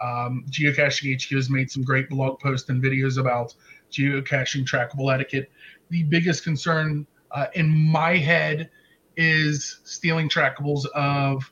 [0.00, 3.54] Um, Geocaching HQ has made some great blog posts and videos about
[3.92, 5.50] geocaching trackable etiquette.
[5.90, 8.70] The biggest concern uh, in my head
[9.16, 11.50] is stealing trackables of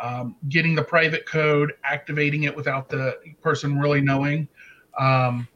[0.00, 4.48] um, getting the private code, activating it without the person really knowing.
[4.98, 5.46] Um,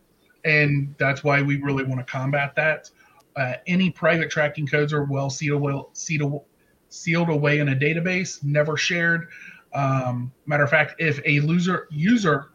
[0.45, 2.91] and that's why we really want to combat that.
[3.37, 6.43] Uh, any private tracking codes are well sealed, sealed,
[6.89, 9.29] sealed away in a database, never shared.
[9.73, 12.51] Um, matter of fact, if a loser user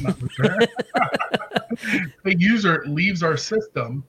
[0.00, 0.18] not
[2.24, 4.04] the user leaves our system,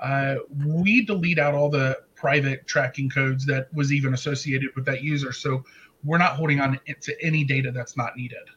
[0.00, 5.02] uh, we delete out all the private tracking codes that was even associated with that
[5.02, 5.32] user.
[5.32, 5.64] So
[6.04, 8.48] we're not holding on to any data that's not needed.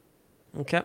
[0.59, 0.81] Okay.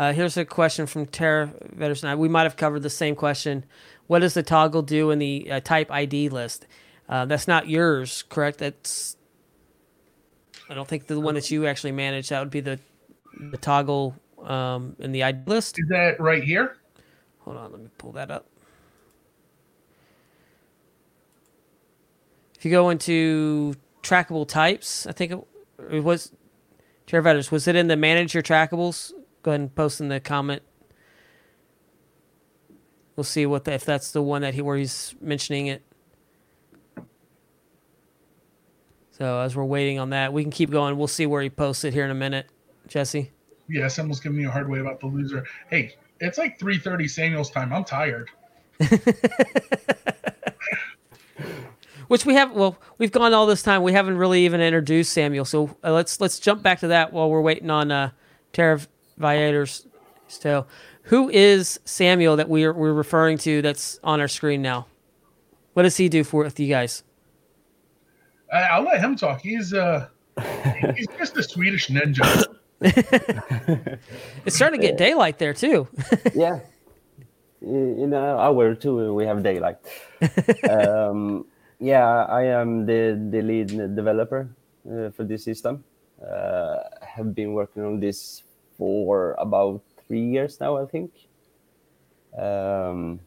[0.00, 2.16] Uh, here's a question from Tara Vetterson.
[2.16, 3.66] We might have covered the same question.
[4.06, 6.66] What does the toggle do in the uh, type ID list?
[7.06, 8.56] Uh, that's not yours, correct?
[8.56, 9.18] That's
[10.70, 12.30] I don't think the one that you actually manage.
[12.30, 12.80] That would be the
[13.38, 15.78] the toggle um, in the ID list.
[15.78, 16.78] Is that right here?
[17.40, 18.46] Hold on, let me pull that up.
[22.56, 25.38] If you go into trackable types, I think it,
[25.90, 26.32] it was
[27.06, 27.50] Terravetters.
[27.50, 29.12] Was it in the manage your trackables?
[29.42, 30.62] Go ahead and post in the comment.
[33.16, 35.82] We'll see what the, if that's the one that he where he's mentioning it.
[39.10, 40.96] So as we're waiting on that, we can keep going.
[40.96, 42.46] We'll see where he posts it here in a minute,
[42.88, 43.30] Jesse.
[43.68, 45.46] Yeah, someone's giving me a hard way about the loser.
[45.68, 47.72] Hey, it's like 3:30 Samuel's time.
[47.72, 48.30] I'm tired.
[52.08, 52.52] Which we have.
[52.52, 53.82] Well, we've gone all this time.
[53.82, 55.44] We haven't really even introduced Samuel.
[55.44, 58.10] So uh, let's let's jump back to that while we're waiting on uh,
[58.52, 58.80] Terra
[59.20, 59.86] Viators.
[60.28, 60.66] So,
[61.04, 63.62] who is Samuel that we're we're referring to?
[63.62, 64.86] That's on our screen now.
[65.74, 67.04] What does he do for with you guys?
[68.52, 69.40] I'll let him talk.
[69.40, 70.08] He's uh,
[70.96, 72.46] he's just a Swedish ninja.
[74.44, 75.86] it's starting to get daylight there too.
[76.34, 76.60] yeah,
[77.60, 79.76] in an hour or two we have daylight.
[80.68, 81.44] um,
[81.78, 84.50] yeah, I am the, the lead developer
[84.86, 85.84] uh, for this system.
[86.20, 88.42] Uh, have been working on this
[88.80, 91.12] for about three years now, I think.
[92.36, 93.20] Um,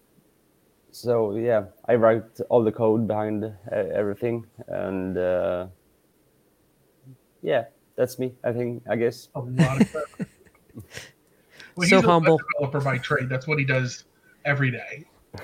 [0.92, 5.68] so yeah, I write all the code behind uh, everything, and uh,
[7.44, 8.34] yeah, that's me.
[8.44, 8.82] I think.
[8.90, 9.30] I guess.
[9.36, 9.96] A lot of
[11.76, 13.30] well, so humble developer by trade.
[13.30, 14.06] That's what he does
[14.46, 15.06] every day.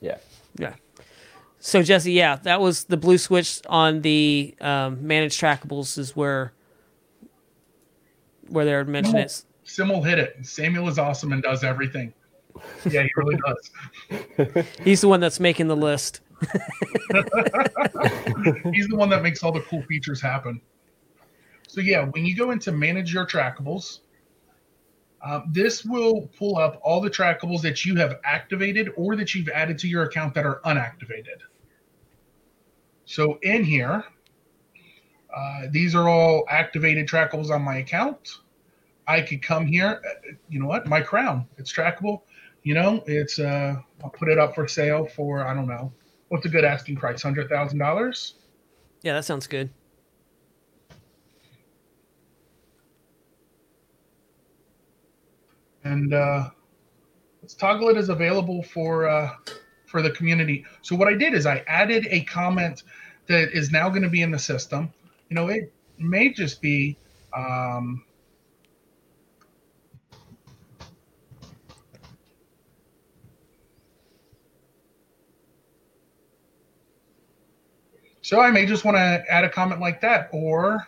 [0.00, 0.18] Yeah.
[0.56, 0.74] Yeah.
[1.60, 6.52] So Jesse, yeah, that was the blue switch on the um, managed trackables is where
[8.48, 9.44] where they're mentioning it.
[9.68, 10.34] Simul hit it.
[10.42, 12.14] Samuel is awesome and does everything.
[12.90, 14.66] Yeah, he really does.
[14.82, 16.20] He's the one that's making the list.
[18.72, 20.60] He's the one that makes all the cool features happen.
[21.68, 24.00] So yeah, when you go into manage your trackables,
[25.24, 29.48] uh, this will pull up all the trackables that you have activated or that you've
[29.50, 31.42] added to your account that are unactivated.
[33.04, 34.02] So in here,
[35.36, 38.38] uh, these are all activated trackables on my account.
[39.08, 42.20] I could come here, uh, you know what, my crown, it's trackable.
[42.62, 45.92] You know, it's, uh, I'll put it up for sale for, I don't know,
[46.28, 48.32] what's a good asking price, $100,000?
[49.02, 49.70] Yeah, that sounds good.
[55.88, 56.50] and uh,
[57.42, 59.30] let's toggle it as available for uh,
[59.86, 60.64] for the community.
[60.82, 62.82] So what I did is I added a comment
[63.26, 64.92] that is now going to be in the system.
[65.30, 66.96] You know, it may just be.
[67.36, 68.04] Um,
[78.28, 80.86] so I may just want to add a comment like that, or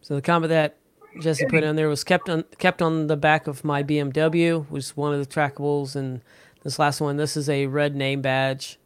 [0.00, 0.76] So the comment that
[1.20, 4.96] Jesse put in there was kept on kept on the back of my BMW was
[4.96, 6.20] one of the trackables, and
[6.62, 7.16] this last one.
[7.16, 8.78] This is a red name badge.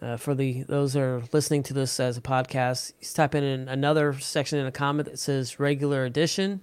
[0.00, 3.68] Uh, for the those that are listening to this as a podcast, you type in
[3.68, 6.60] another section in a comment that says regular edition.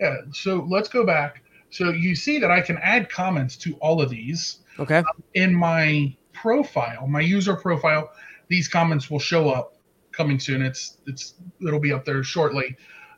[0.00, 0.16] Yeah.
[0.32, 1.42] So let's go back.
[1.72, 4.58] So you see that I can add comments to all of these.
[4.78, 4.98] Okay.
[4.98, 8.12] Um, in my profile, my user profile,
[8.48, 9.78] these comments will show up
[10.12, 10.60] coming soon.
[10.60, 11.34] It's it's
[11.66, 12.76] it'll be up there shortly.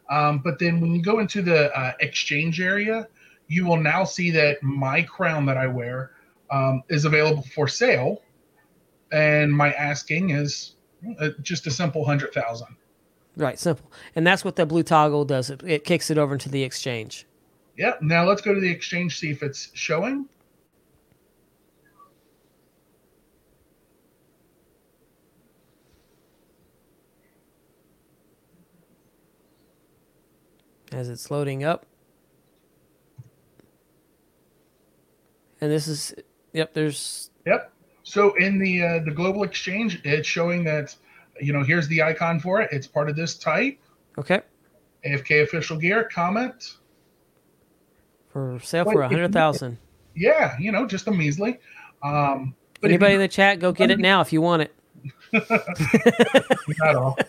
[0.08, 3.08] Um, but then when you go into the uh, exchange area,
[3.48, 6.12] you will now see that my crown that I wear
[6.50, 8.22] um, is available for sale,
[9.10, 10.76] and my asking is
[11.18, 12.76] uh, just a simple hundred thousand.
[13.36, 15.50] Right, simple, and that's what the blue toggle does.
[15.50, 17.26] It, it kicks it over into the exchange.
[17.77, 17.94] Yeah.
[18.00, 20.29] Now let's go to the exchange see if it's showing.
[30.94, 31.85] as it's loading up.
[35.60, 36.14] And this is,
[36.52, 37.31] yep, there's.
[37.46, 37.72] Yep.
[38.02, 40.94] So in the uh, the global exchange, it's showing that,
[41.40, 42.68] you know, here's the icon for it.
[42.70, 43.79] It's part of this type.
[44.18, 44.40] Okay.
[45.06, 46.77] AFK official gear comment.
[48.35, 49.78] For sale for a hundred thousand.
[50.16, 51.60] Yeah, you know, just a measly.
[52.02, 54.74] Um, but Anybody in the chat, go get it now if you want it.
[56.78, 57.18] Not all.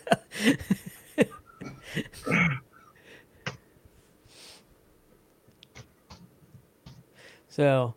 [7.48, 7.96] So,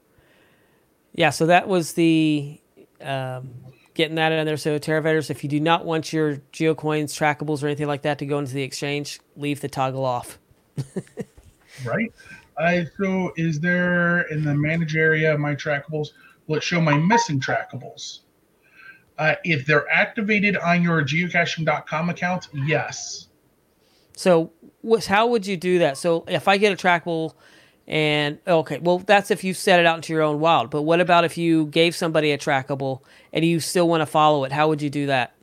[1.14, 2.60] yeah, so that was the
[3.00, 3.50] um,
[3.94, 4.56] getting that in there.
[4.56, 8.26] So, Terravaders, if you do not want your geocoins, trackables, or anything like that to
[8.26, 10.38] go into the exchange, leave the toggle off.
[11.84, 12.12] right?
[12.58, 16.08] Uh, so, is there in the manage area of my trackables?
[16.46, 18.20] Will it show my missing trackables?
[19.16, 23.28] Uh, if they're activated on your geocaching.com account, yes.
[24.14, 25.96] So, what's, how would you do that?
[25.98, 27.34] So, if I get a trackable
[27.88, 30.68] and okay, well, that's if you set it out into your own wild.
[30.68, 33.00] But what about if you gave somebody a trackable
[33.32, 34.52] and you still want to follow it?
[34.52, 35.34] How would you do that?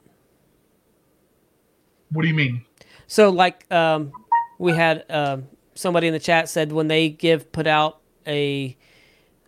[2.11, 2.63] What do you mean?
[3.07, 4.11] So, like, um,
[4.59, 8.76] we had um, somebody in the chat said when they give put out a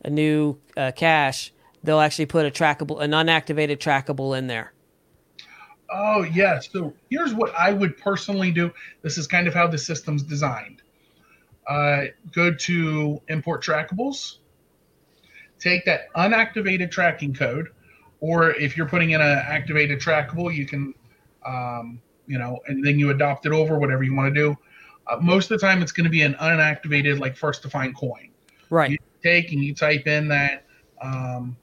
[0.05, 1.51] a new uh, cache,
[1.83, 4.73] they'll actually put a trackable, an unactivated trackable in there.
[5.89, 6.59] Oh yeah.
[6.59, 8.71] So here's what I would personally do.
[9.01, 10.81] This is kind of how the system's designed
[11.67, 14.37] uh, go to import trackables,
[15.59, 17.69] take that unactivated tracking code,
[18.19, 20.93] or if you're putting in an activated trackable, you can,
[21.45, 24.57] um, you know, and then you adopt it over, whatever you want to do.
[25.09, 27.95] Uh, most of the time, it's going to be an unactivated, like first to find
[27.95, 28.29] coin.
[28.69, 28.91] Right.
[28.91, 30.65] You take and you type in that
[31.01, 31.55] um,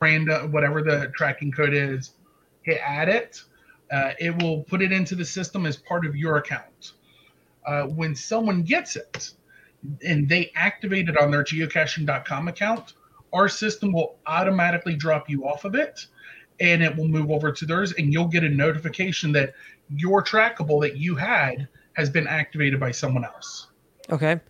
[0.00, 2.12] random, whatever the tracking code is,
[2.62, 3.42] hit add it.
[3.92, 6.92] Uh, it will put it into the system as part of your account
[7.66, 9.32] uh, when someone gets it
[10.04, 12.94] and they activate it on their geocaching.com account,
[13.32, 16.06] our system will automatically drop you off of it
[16.60, 19.54] and it will move over to theirs and you'll get a notification that
[19.96, 23.68] your trackable that you had has been activated by someone else.
[24.10, 24.40] Okay.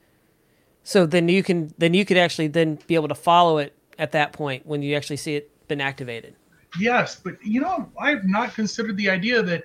[0.82, 4.12] So then you can then you could actually then be able to follow it at
[4.12, 6.34] that point when you actually see it been activated.
[6.78, 9.64] Yes, but you know, I've not considered the idea that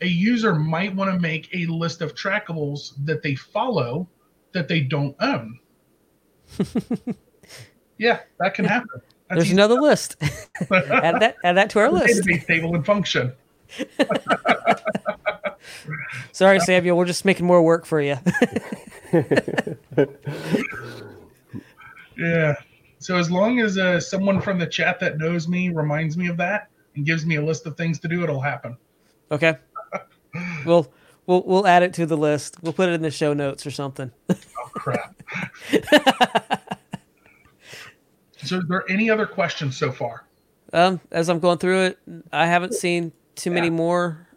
[0.00, 4.08] a user might want to make a list of trackables that they follow
[4.52, 5.58] that they don't own.
[7.98, 8.88] yeah, that can happen.
[8.92, 9.02] That's
[9.40, 10.16] There's another list.
[10.70, 12.24] add that add that to our list.
[12.24, 13.32] Database table and function.
[16.32, 16.96] Sorry, Samuel.
[16.96, 18.16] We're just making more work for you.
[22.16, 22.54] yeah.
[23.00, 26.36] So as long as uh, someone from the chat that knows me reminds me of
[26.38, 28.76] that and gives me a list of things to do, it'll happen.
[29.30, 29.56] Okay
[30.64, 30.90] we'll
[31.26, 32.56] we'll we'll add it to the list.
[32.62, 34.12] We'll put it in the show notes or something.
[34.30, 34.34] oh
[34.74, 35.14] crap.
[38.44, 40.24] so, are there any other questions so far?
[40.72, 41.98] Um, as I'm going through it,
[42.32, 44.27] I haven't seen too many more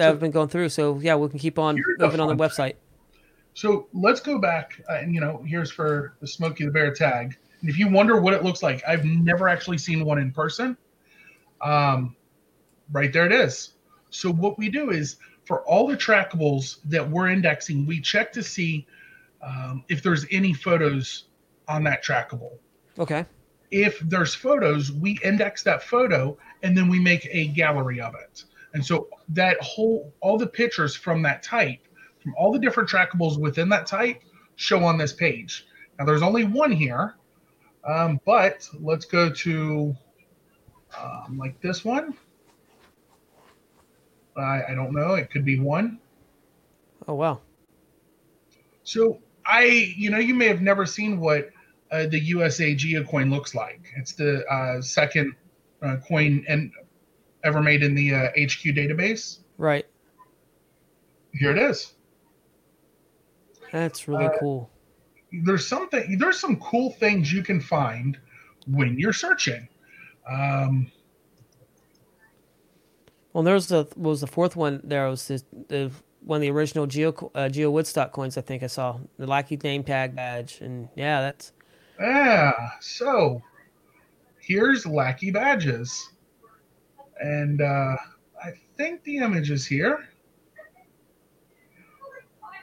[0.00, 0.68] that I've been going through.
[0.70, 2.74] So yeah, we can keep on moving on the website.
[3.54, 7.36] So let's go back, uh, and you know, here's for the Smokey the Bear tag.
[7.60, 10.76] And if you wonder what it looks like, I've never actually seen one in person.
[11.60, 12.16] Um,
[12.90, 13.74] right there it is.
[14.10, 18.42] So what we do is for all the trackables that we're indexing, we check to
[18.42, 18.86] see
[19.42, 21.24] um, if there's any photos
[21.68, 22.52] on that trackable.
[22.98, 23.26] Okay.
[23.70, 28.44] If there's photos, we index that photo and then we make a gallery of it.
[28.74, 31.80] And so that whole, all the pictures from that type,
[32.22, 34.22] from all the different trackables within that type,
[34.56, 35.66] show on this page.
[35.98, 37.14] Now there's only one here,
[37.84, 39.96] um, but let's go to
[40.98, 42.16] um, like this one.
[44.36, 45.14] I, I don't know.
[45.14, 45.98] It could be one.
[47.08, 47.40] Oh wow.
[48.84, 49.64] So I,
[49.96, 51.50] you know, you may have never seen what
[51.90, 53.92] uh, the USA Geocoin looks like.
[53.96, 55.34] It's the uh, second
[55.82, 56.72] uh, coin and
[57.44, 59.38] ever made in the HQ uh, database.
[59.58, 59.86] Right.
[61.32, 61.94] Here it is.
[63.72, 64.70] That's really uh, cool.
[65.44, 66.18] There's something.
[66.18, 68.18] There's some cool things you can find
[68.66, 69.68] when you're searching.
[70.28, 70.90] Um,
[73.32, 74.80] well, there was the was the fourth one.
[74.82, 78.36] There was the, the one of the original Geo uh, Geo Woodstock coins.
[78.36, 81.52] I think I saw the Lackey name tag badge, and yeah, that's
[82.00, 82.52] yeah.
[82.80, 83.40] So
[84.40, 86.10] here's Lackey badges,
[87.20, 87.96] and uh,
[88.42, 90.08] I think the image is here.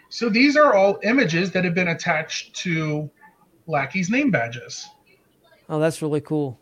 [0.10, 3.10] So these are all images that have been attached to
[3.68, 4.88] Lackey's name badges.
[5.70, 6.60] Oh, that's really cool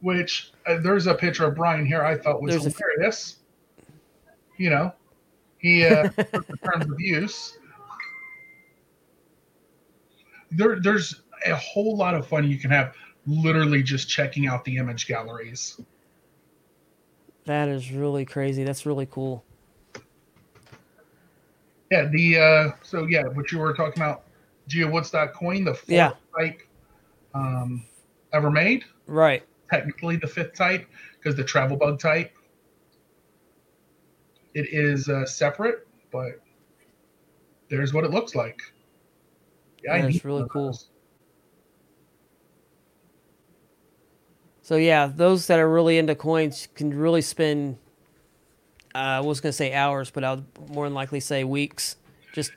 [0.00, 3.36] which uh, there's a picture of Brian here I thought was there's hilarious.
[4.56, 4.92] You know,
[5.58, 7.58] he uh, the terms of use.
[10.50, 12.94] There, there's a whole lot of fun you can have
[13.26, 15.80] literally just checking out the image galleries.
[17.46, 18.64] That is really crazy.
[18.64, 19.44] That's really cool.
[21.90, 24.22] Yeah, the uh so yeah, what you were talking about,
[24.68, 26.12] GeoWoods.coin, coin, the fourth yeah.
[26.38, 26.62] type
[27.34, 27.84] um
[28.32, 28.84] ever made.
[29.06, 30.86] Right technically the fifth type.
[31.18, 32.32] because the travel bug type.
[34.54, 36.40] It is uh, separate, but
[37.68, 38.60] there's what it looks like.
[39.84, 40.66] Yeah, I That's really cool.
[40.66, 40.88] those.
[44.70, 47.76] So yeah, those that are really into coins can really spend.
[48.94, 51.96] Uh, I was gonna say hours, but I'll more than likely say weeks,
[52.32, 52.52] just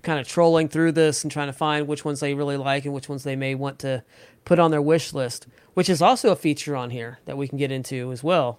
[0.00, 2.94] kind of trolling through this and trying to find which ones they really like and
[2.94, 4.02] which ones they may want to
[4.46, 7.58] put on their wish list, which is also a feature on here that we can
[7.58, 8.58] get into as well.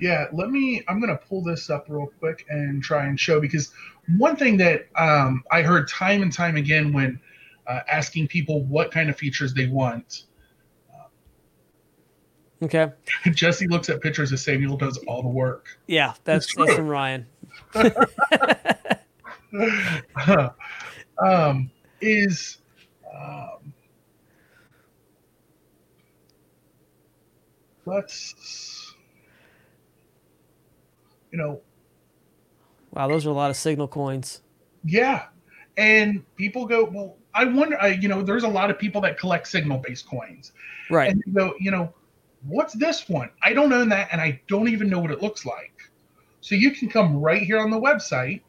[0.00, 0.82] Yeah, let me.
[0.88, 3.70] I'm going to pull this up real quick and try and show because
[4.16, 7.20] one thing that um, I heard time and time again when
[7.66, 10.24] uh, asking people what kind of features they want,
[12.62, 12.90] Okay.
[13.32, 15.78] Jesse looks at pictures of Samuel does all the work.
[15.86, 17.26] Yeah, that's that's from Ryan.
[21.24, 22.58] um, is
[23.14, 23.72] um,
[27.86, 28.94] let's
[31.30, 31.60] you know
[32.94, 34.40] Wow, those are a lot of signal coins.
[34.84, 35.26] Yeah.
[35.76, 39.18] And people go, well, I wonder, I, you know, there's a lot of people that
[39.18, 40.52] collect signal based coins.
[40.88, 41.10] Right.
[41.10, 41.92] And go, you know,
[42.46, 43.30] what's this one?
[43.42, 45.72] I don't own that and I don't even know what it looks like.
[46.40, 48.42] So you can come right here on the website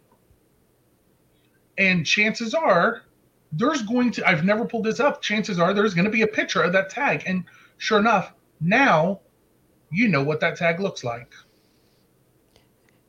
[1.78, 3.04] and chances are
[3.52, 6.28] there's going to, I've never pulled this up, chances are there's going to be a
[6.28, 7.24] picture of that tag.
[7.26, 7.46] And
[7.78, 9.22] sure enough, now
[9.92, 11.32] you know what that tag looks like.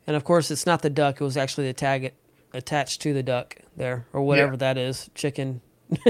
[0.07, 1.21] And of course, it's not the duck.
[1.21, 2.13] It was actually the tag
[2.55, 4.59] attached to the duck there, or whatever Yeah.
[4.59, 5.61] that is, chicken.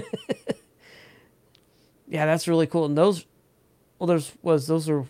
[2.06, 2.84] yeah, that's really cool.
[2.84, 3.24] And those,
[3.98, 5.06] well, there's was those are,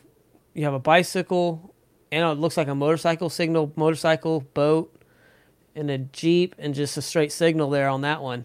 [0.54, 1.74] you have a bicycle,
[2.12, 4.94] and it looks like a motorcycle signal, motorcycle, boat,
[5.74, 8.44] and a jeep, and just a straight signal there on that one.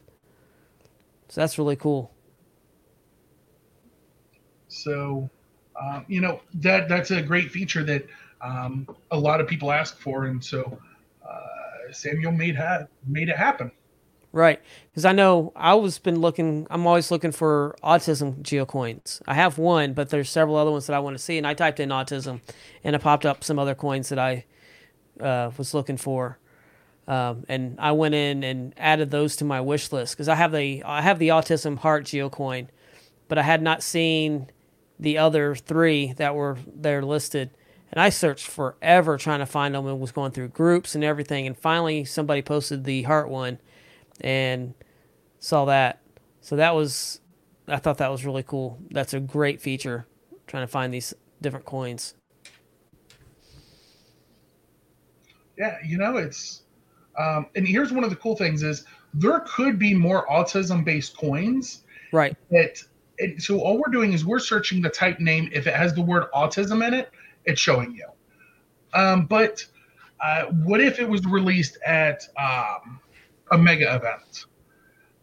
[1.30, 2.12] So that's really cool.
[4.68, 5.30] So,
[5.82, 8.06] um, you know that that's a great feature that
[8.42, 10.78] um, a lot of people ask for, and so
[11.28, 13.72] uh, Samuel made ha- made it happen.
[14.34, 16.66] Right, because I know I was been looking.
[16.70, 19.22] I'm always looking for autism geocoins.
[19.28, 21.38] I have one, but there's several other ones that I want to see.
[21.38, 22.40] And I typed in autism,
[22.82, 24.46] and it popped up some other coins that I
[25.20, 26.40] uh, was looking for.
[27.10, 30.54] Um, and I went in and added those to my wish list because I have
[30.54, 32.68] the I have the autism heart geocoin,
[33.28, 34.50] but I had not seen
[34.98, 37.50] the other three that were there listed.
[37.92, 41.46] And I searched forever trying to find them and was going through groups and everything.
[41.46, 43.60] And finally, somebody posted the heart one
[44.22, 44.74] and
[45.40, 46.02] saw that.
[46.42, 47.20] So that was,
[47.68, 48.80] I thought that was really cool.
[48.92, 50.08] That's a great feature,
[50.48, 52.16] trying to find these different coins.
[55.58, 56.64] Yeah, you know it's.
[57.20, 61.18] Um, and here's one of the cool things is there could be more autism based
[61.18, 62.36] coins Right.
[62.50, 62.78] that.
[63.20, 65.50] And so all we're doing is we're searching the type name.
[65.54, 67.12] If it has the word autism in it,
[67.46, 68.08] it's showing you.
[68.94, 69.64] Um, but
[70.20, 73.00] uh, what if it was released at um,
[73.52, 74.46] a mega event?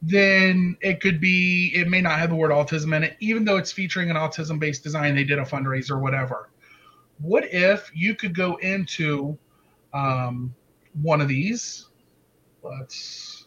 [0.00, 3.56] Then it could be, it may not have the word autism in it, even though
[3.56, 5.16] it's featuring an autism based design.
[5.16, 6.50] They did a fundraiser or whatever.
[7.20, 9.36] What if you could go into
[9.92, 10.54] um,
[11.02, 11.86] one of these?
[12.62, 13.46] Let's.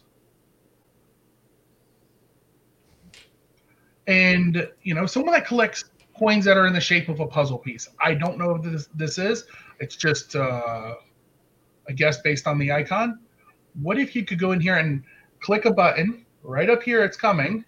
[4.06, 5.84] And, you know, someone that collects
[6.18, 7.88] coins that are in the shape of a puzzle piece.
[7.98, 9.44] I don't know if this, this is.
[9.80, 10.96] It's just, uh,
[11.88, 13.20] I guess, based on the icon.
[13.80, 15.02] What if you could go in here and
[15.40, 17.04] click a button right up here?
[17.04, 17.64] It's coming,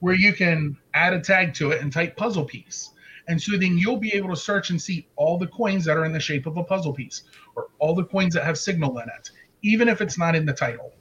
[0.00, 2.90] where you can add a tag to it and type puzzle piece.
[3.28, 6.04] And so then you'll be able to search and see all the coins that are
[6.04, 7.24] in the shape of a puzzle piece
[7.56, 9.30] or all the coins that have signal in it,
[9.62, 10.92] even if it's not in the title.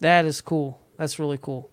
[0.00, 0.80] That is cool.
[0.96, 1.70] That's really cool.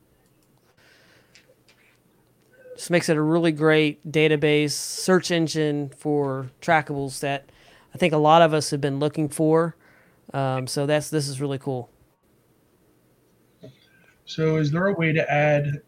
[2.76, 7.50] Just makes it a really great database search engine for trackables that
[7.94, 9.76] I think a lot of us have been looking for.
[10.34, 11.90] Um, so that's this is really cool.
[14.26, 15.82] So, is there a way to add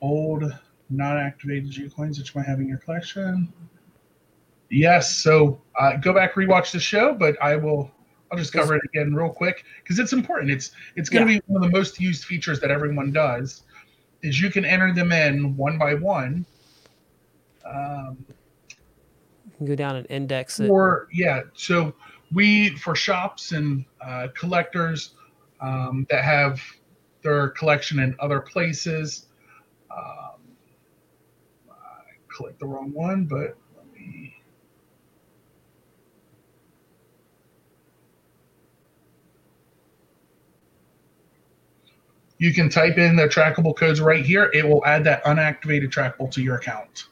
[0.00, 0.52] old
[0.90, 3.52] non-activated G coins that you might have in your collection?
[4.70, 5.14] Yes.
[5.14, 7.90] So, uh, go back rewatch the show, but I will.
[8.32, 10.50] I'll just cover it again real quick because it's important.
[10.50, 11.38] It's it's going to Yeah.
[11.38, 13.62] be one of the most used features that everyone does.
[14.22, 16.44] Is you can enter them in one by one.
[17.64, 18.24] Um,
[19.44, 20.68] You can go down and index it.
[20.68, 21.94] or yeah so
[22.32, 25.14] we for shops and uh, collectors
[25.60, 26.60] um, that have
[27.22, 29.26] their collection in other places.
[29.90, 30.40] Um,
[31.70, 31.74] i
[32.28, 34.34] clicked the wrong one but let me
[42.38, 44.50] you can type in the trackable codes right here.
[44.52, 47.08] It will add that unactivated trackable to your account.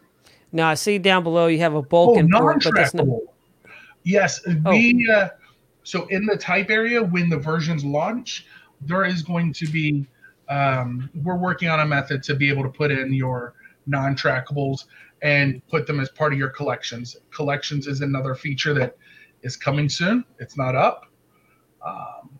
[0.52, 3.31] Now I see down below you have a oh bulk import, but no non-trackable
[4.04, 5.08] Yes, we.
[5.12, 5.28] Uh,
[5.84, 8.46] so in the type area, when the versions launch,
[8.80, 10.06] there is going to be.
[10.48, 13.54] Um, we're working on a method to be able to put in your
[13.86, 14.84] non-trackables
[15.22, 17.16] and put them as part of your collections.
[17.34, 18.96] Collections is another feature that
[19.42, 20.24] is coming soon.
[20.38, 21.06] It's not up.
[21.84, 22.38] Um,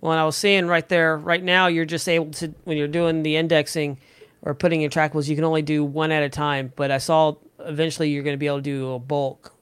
[0.00, 3.22] well, I was seeing right there, right now, you're just able to when you're doing
[3.22, 3.98] the indexing
[4.42, 6.72] or putting in trackables, you can only do one at a time.
[6.76, 9.55] But I saw eventually you're going to be able to do a bulk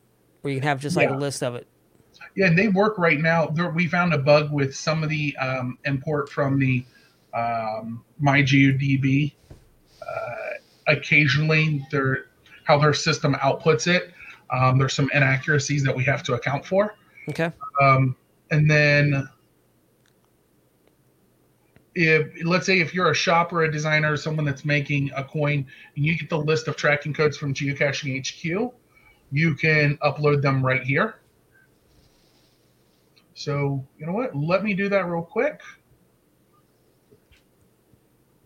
[0.45, 1.17] where you can have just like yeah.
[1.17, 1.67] a list of it.
[2.37, 3.47] Yeah, and they work right now.
[3.47, 6.85] There, we found a bug with some of the um, import from the
[7.33, 9.33] um, MyGeoDB.
[9.51, 10.35] Uh,
[10.87, 12.27] occasionally, their
[12.65, 14.13] how their system outputs it.
[14.51, 16.95] Um, there's some inaccuracies that we have to account for.
[17.31, 17.51] Okay.
[17.81, 18.15] Um,
[18.51, 19.27] and then
[21.95, 25.25] if let's say if you're a shop or a designer or someone that's making a
[25.25, 25.67] coin
[25.97, 28.73] and you get the list of tracking codes from geocaching hq
[29.35, 31.17] you can upload them right here
[33.35, 35.61] so you know what let me do that real quick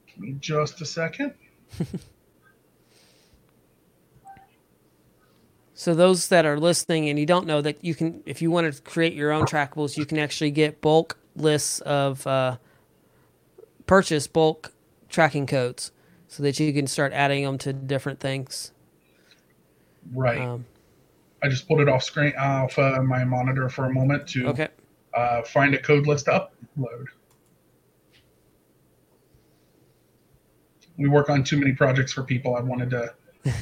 [0.07, 1.35] give me just a second
[5.75, 8.73] so those that are listening and you don't know that you can if you want
[8.73, 12.57] to create your own trackables you can actually get bulk lists of uh,
[13.87, 14.73] purchase bulk
[15.09, 15.93] tracking codes
[16.29, 18.73] so that you can start adding them to different things.
[20.13, 20.41] Right.
[20.41, 20.67] Um,
[21.43, 24.69] I just pulled it off screen off uh, my monitor for a moment to okay.
[25.15, 27.05] uh, find a code list to upload.
[30.97, 32.57] We work on too many projects for people.
[32.57, 33.15] I wanted to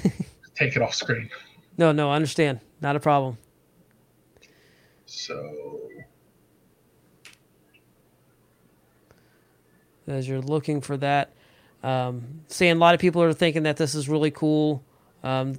[0.55, 1.29] take it off screen.
[1.77, 2.61] No, no, I understand.
[2.81, 3.37] Not a problem.
[5.05, 5.77] So
[10.09, 11.33] as you're looking for that.
[11.83, 14.83] Um, seeing a lot of people are thinking that this is really cool.
[15.22, 15.59] Um,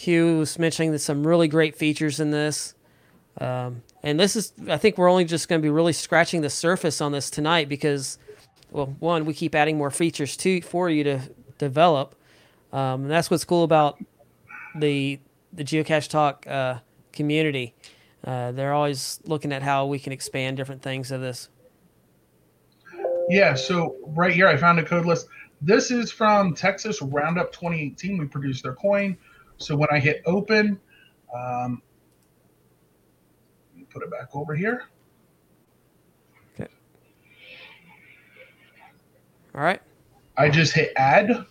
[0.00, 2.74] Hugh was mentioning some really great features in this.
[3.38, 6.48] Um, and this is, I think we're only just going to be really scratching the
[6.48, 8.18] surface on this tonight because,
[8.70, 11.20] well, one, we keep adding more features to for you to
[11.58, 12.14] develop.
[12.72, 14.02] Um, and that's what's cool about
[14.74, 15.20] the
[15.52, 16.78] the Geocache Talk uh,
[17.12, 17.74] community.
[18.24, 21.50] Uh, they're always looking at how we can expand different things of this.
[23.28, 25.28] Yeah, so right here I found a code list.
[25.60, 28.16] This is from Texas Roundup 2018.
[28.16, 29.18] We produced their coin.
[29.60, 30.80] So when I hit open,
[31.34, 31.82] um,
[33.90, 34.84] put it back over here.
[36.54, 36.70] Okay.
[39.54, 39.82] All right.
[40.36, 41.46] I just hit add.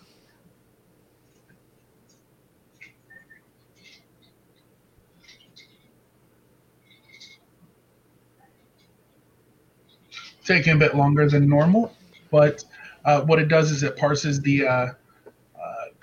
[10.43, 11.95] taking a bit longer than normal,
[12.31, 12.63] but
[13.05, 14.93] uh, what it does is it parses the uh, uh,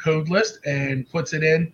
[0.00, 1.72] code list and puts it in.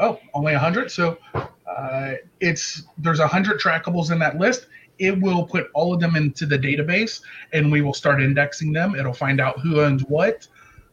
[0.00, 0.90] Oh, only 100.
[0.90, 4.66] So uh, it's there's 100 trackables in that list.
[4.98, 7.20] It will put all of them into the database,
[7.52, 8.94] and we will start indexing them.
[8.94, 10.46] It'll find out who owns what,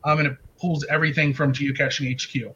[0.04, 2.54] um, and it pulls everything from geocaching HQ.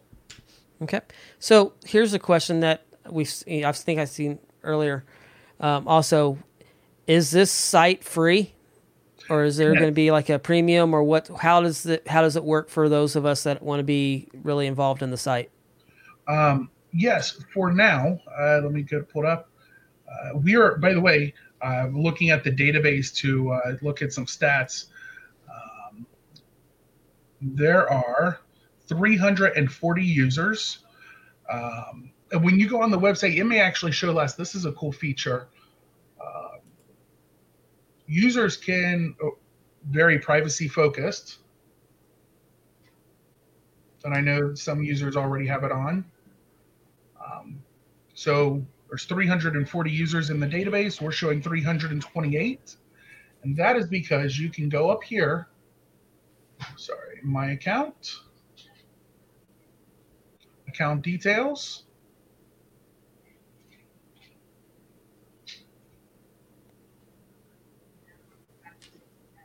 [0.82, 1.02] Okay.
[1.40, 5.06] So here's a question that we I think I've seen earlier.
[5.60, 6.38] Um, also,
[7.08, 8.54] is this site free,
[9.30, 9.80] or is there yeah.
[9.80, 11.30] going to be like a premium, or what?
[11.40, 14.28] How does it how does it work for those of us that want to be
[14.44, 15.50] really involved in the site?
[16.28, 18.20] Um, yes, for now.
[18.38, 19.50] Uh, let me get pulled up.
[20.08, 24.14] Uh, we are, by the way, uh, looking at the database to uh, look at
[24.14, 24.86] some stats.
[25.50, 26.06] Um,
[27.42, 28.40] there are
[28.88, 30.80] 340 users.
[31.52, 32.12] Um,
[32.42, 34.36] when you go on the website, it may actually show less.
[34.36, 35.48] This is a cool feature
[38.08, 39.38] users can oh,
[39.90, 41.40] very privacy focused.
[44.04, 46.06] And I know some users already have it on.
[47.32, 47.62] Um,
[48.14, 51.02] so there's 340 users in the database.
[51.02, 52.76] We're showing 328.
[53.44, 55.48] And that is because you can go up here.
[56.76, 58.16] Sorry, my account.
[60.68, 61.84] Account details.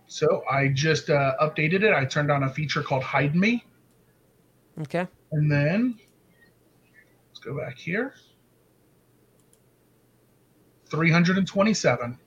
[0.07, 1.95] So I just uh, updated it.
[1.95, 3.65] I turned on a feature called Hide Me.
[4.83, 5.07] Okay.
[5.33, 5.99] And then
[7.45, 8.15] go back here.
[10.91, 12.19] 327.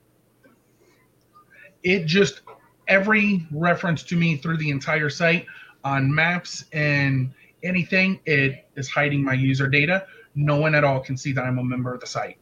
[1.84, 2.42] It just
[2.88, 5.46] every reference to me through the entire site
[5.84, 7.32] on maps and
[7.64, 10.08] anything, it is hiding my user data.
[10.34, 12.38] No one at all can see that I'm a member of the site.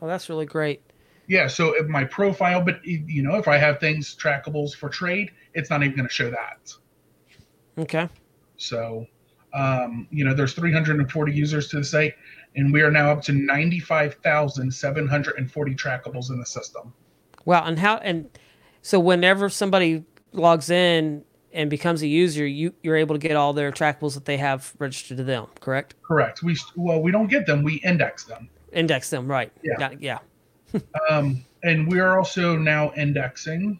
[0.00, 0.82] Oh, that's really great
[1.26, 5.30] yeah so if my profile but you know if i have things trackables for trade
[5.54, 6.72] it's not even going to show that
[7.78, 8.08] okay
[8.56, 9.06] so
[9.54, 12.14] Um, you know, there's 340 users to the site,
[12.56, 16.92] and we are now up to 95,740 trackables in the system.
[17.44, 18.28] Wow, and how and
[18.82, 23.52] so whenever somebody logs in and becomes a user, you you're able to get all
[23.52, 25.94] their trackables that they have registered to them, correct?
[26.02, 26.42] Correct.
[26.42, 28.48] We well, we don't get them; we index them.
[28.72, 29.52] Index them, right?
[29.62, 29.74] Yeah.
[29.78, 30.18] Got- yeah.
[31.08, 33.78] Um, and we are also now indexing.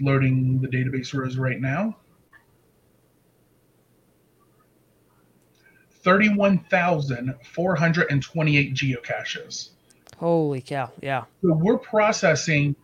[0.00, 1.96] It's loading the database rows right now.
[6.02, 9.68] 31,428 geocaches.
[10.16, 10.90] Holy cow!
[11.02, 11.24] Yeah.
[11.42, 12.74] So we're processing,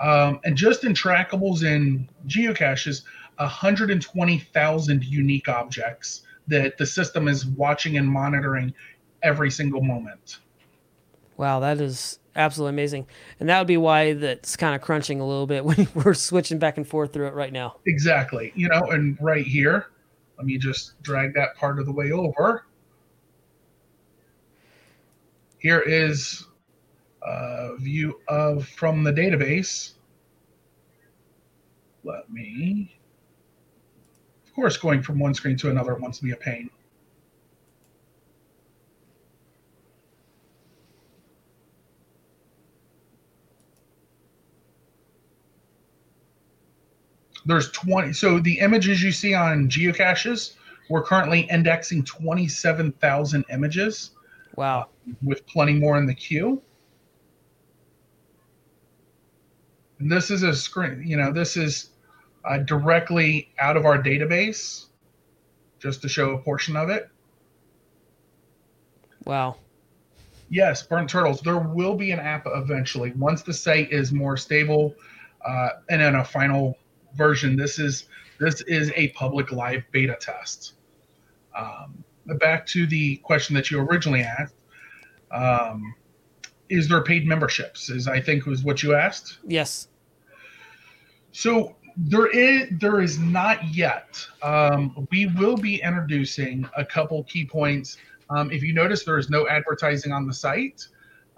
[0.00, 3.02] um, and just in trackables and geocaches,
[3.36, 8.74] 120,000 unique objects that the system is watching and monitoring
[9.22, 10.38] every single moment.
[11.36, 13.06] Wow, that is absolutely amazing.
[13.40, 16.58] And that would be why that's kind of crunching a little bit when we're switching
[16.58, 17.76] back and forth through it right now.
[17.86, 18.52] Exactly.
[18.54, 19.86] You know, and right here,
[20.36, 22.66] let me just drag that part of the way over.
[25.58, 26.46] Here is
[27.22, 29.92] a view of from the database.
[32.02, 32.94] Let me,
[34.46, 36.68] of course, going from one screen to another wants to be a pain.
[47.46, 50.54] There's 20 so the images you see on geocaches
[50.90, 54.10] we're currently indexing 27000 images
[54.56, 54.88] Wow.
[55.22, 56.62] with plenty more in the queue
[59.98, 61.90] and this is a screen you know this is
[62.44, 64.86] uh, directly out of our database
[65.78, 67.08] just to show a portion of it
[69.26, 69.56] Wow.
[70.50, 71.40] Yes, Burnt Turtles.
[71.40, 74.94] There will be an app eventually once the site is more stable
[75.46, 76.76] uh, and in a final
[77.14, 77.56] version.
[77.56, 78.06] This is
[78.38, 80.74] this is a public live beta test.
[81.56, 82.04] Um,
[82.38, 84.54] back to the question that you originally asked:
[85.30, 85.94] um,
[86.68, 87.90] Is there paid memberships?
[87.90, 89.38] Is I think was what you asked.
[89.46, 89.88] Yes.
[91.32, 94.26] So there is there is not yet.
[94.42, 97.96] Um, we will be introducing a couple key points.
[98.30, 100.86] Um, if you notice, there is no advertising on the site.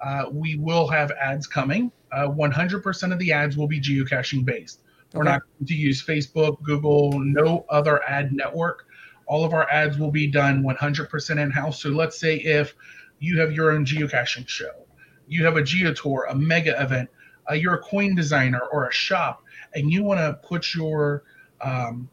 [0.02, 1.90] Uh, we will have ads coming.
[2.12, 4.82] Uh, 100% of the ads will be geocaching based.
[5.16, 5.32] We're Okay.
[5.32, 8.86] not going to use Facebook, Google, no other ad network.
[9.26, 11.80] All of our ads will be done 100% in house.
[11.82, 12.74] So let's say if
[13.18, 14.86] you have your own geocaching show,
[15.26, 17.08] you have a geotour, a mega event,
[17.50, 19.42] uh, you're a coin designer or a shop,
[19.74, 21.24] and you want to put your
[21.60, 22.08] um,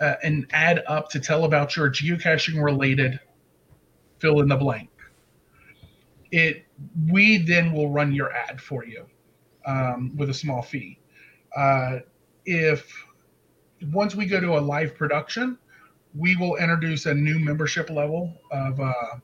[0.00, 3.18] uh, an ad up to tell about your geocaching related
[4.18, 4.90] fill in the blank.
[6.30, 6.66] It
[7.10, 9.06] we then will run your ad for you
[9.66, 10.98] um, with a small fee.
[11.56, 11.98] Uh,
[12.44, 12.92] if
[13.92, 15.58] once we go to a live production,
[16.14, 19.16] we will introduce a new membership level of uh,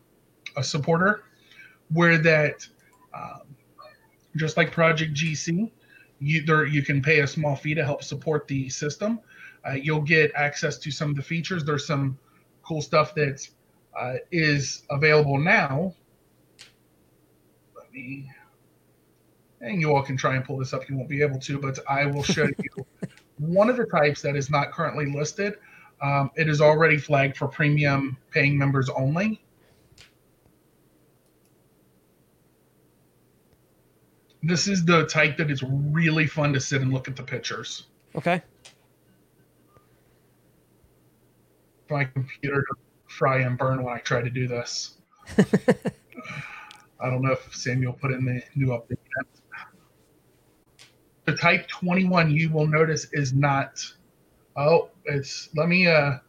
[0.57, 1.25] a supporter,
[1.93, 2.67] where that
[3.15, 3.43] um,
[4.37, 5.71] just like Project GC,
[6.21, 9.21] you there you can pay a small fee to help support the system.
[9.69, 11.65] Uh, you'll get access to some of the features.
[11.65, 12.19] There's some
[12.63, 13.47] cool stuff that
[13.99, 15.95] uh, is available now.
[17.77, 18.31] Let me,
[19.61, 20.89] and you all can try and pull this up.
[20.89, 22.87] You won't be able to, but I will show you
[23.39, 25.55] one of the types that is not currently listed.
[26.01, 29.41] Um, it is already flagged for premium paying members only.
[34.43, 37.87] This is the type that is really fun to sit and look at the pictures.
[38.15, 38.41] Okay.
[41.91, 42.65] My computer
[43.09, 44.99] fry and burn when I try to do this.
[47.01, 49.27] I don't know if Samuel put in the new update yet.
[51.29, 53.85] The type 21 you will notice is not.
[54.57, 55.51] Oh, it's.
[55.55, 56.21] Let me uh, let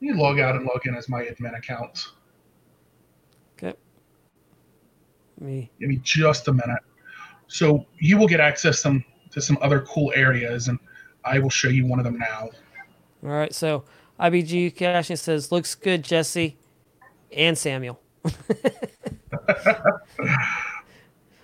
[0.00, 2.12] me log out and log in as my admin account.
[3.58, 3.76] Okay.
[5.38, 5.70] Me.
[5.78, 6.80] Give me just a minute.
[7.46, 10.78] So you will get access some to some other cool areas, and
[11.26, 12.48] I will show you one of them now.
[13.22, 13.52] All right.
[13.52, 13.84] So
[14.18, 16.56] IBG caching says looks good, Jesse
[17.30, 18.00] and Samuel.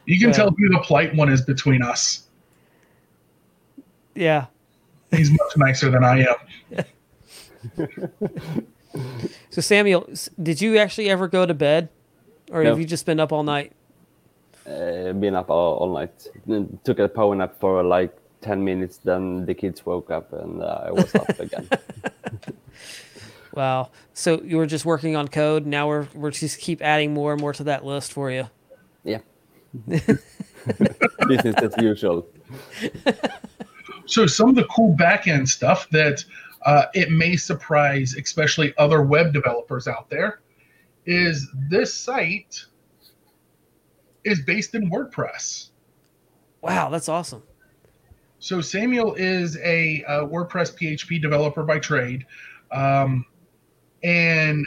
[0.04, 0.34] You can Yeah.
[0.34, 2.26] tell who the polite one is between us.
[4.14, 4.46] Yeah.
[5.10, 6.84] He's much nicer than I am.
[9.50, 10.08] So Samuel,
[10.42, 11.88] did you actually ever go to bed,
[12.50, 12.70] or No.
[12.70, 13.72] have you just been up all night?
[14.66, 16.26] Uh, been up all, all night.
[16.84, 18.98] Took a power nap for like 10 minutes.
[18.98, 21.68] Then the kids woke up and uh, I was up again.
[23.54, 23.90] Wow.
[24.14, 25.66] So you were just working on code.
[25.66, 28.48] Now we're we're just keep adding more and more to that list for you.
[29.04, 29.18] Yeah.
[31.28, 32.26] Business as usual.
[34.06, 36.24] So some of the cool backend stuff that
[36.64, 40.40] uh, it may surprise, especially other web developers out there,
[41.06, 42.64] is this site
[44.24, 45.70] is based in WordPress.
[46.60, 47.42] Wow, that's awesome.
[48.38, 52.26] So Samuel is a, a WordPress PHP developer by trade,
[52.70, 53.24] um,
[54.02, 54.66] and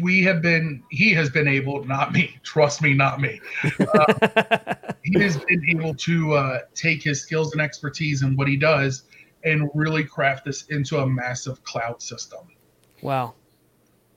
[0.00, 0.82] we have been.
[0.90, 2.38] He has been able, not me.
[2.42, 3.40] Trust me, not me.
[3.80, 8.56] Uh, he has been able to uh, take his skills and expertise and what he
[8.56, 9.04] does
[9.44, 12.40] and really craft this into a massive cloud system.
[13.02, 13.34] Wow.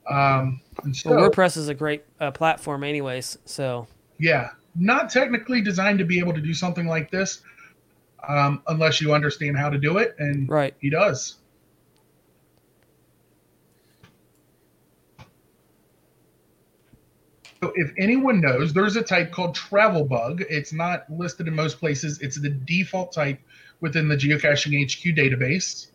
[0.10, 3.38] Um, so, Well, WordPress is a great uh, platform, anyways.
[3.46, 3.88] So
[4.18, 7.42] yeah, not technically designed to be able to do something like this,
[8.28, 10.74] um, unless you understand how to do it, and right.
[10.80, 11.39] he does.
[17.62, 20.44] So if anyone knows, there's a type called travel bug.
[20.50, 22.20] It's not listed in most places.
[22.22, 23.40] It's the default type
[23.82, 25.88] within the geocaching HQ database.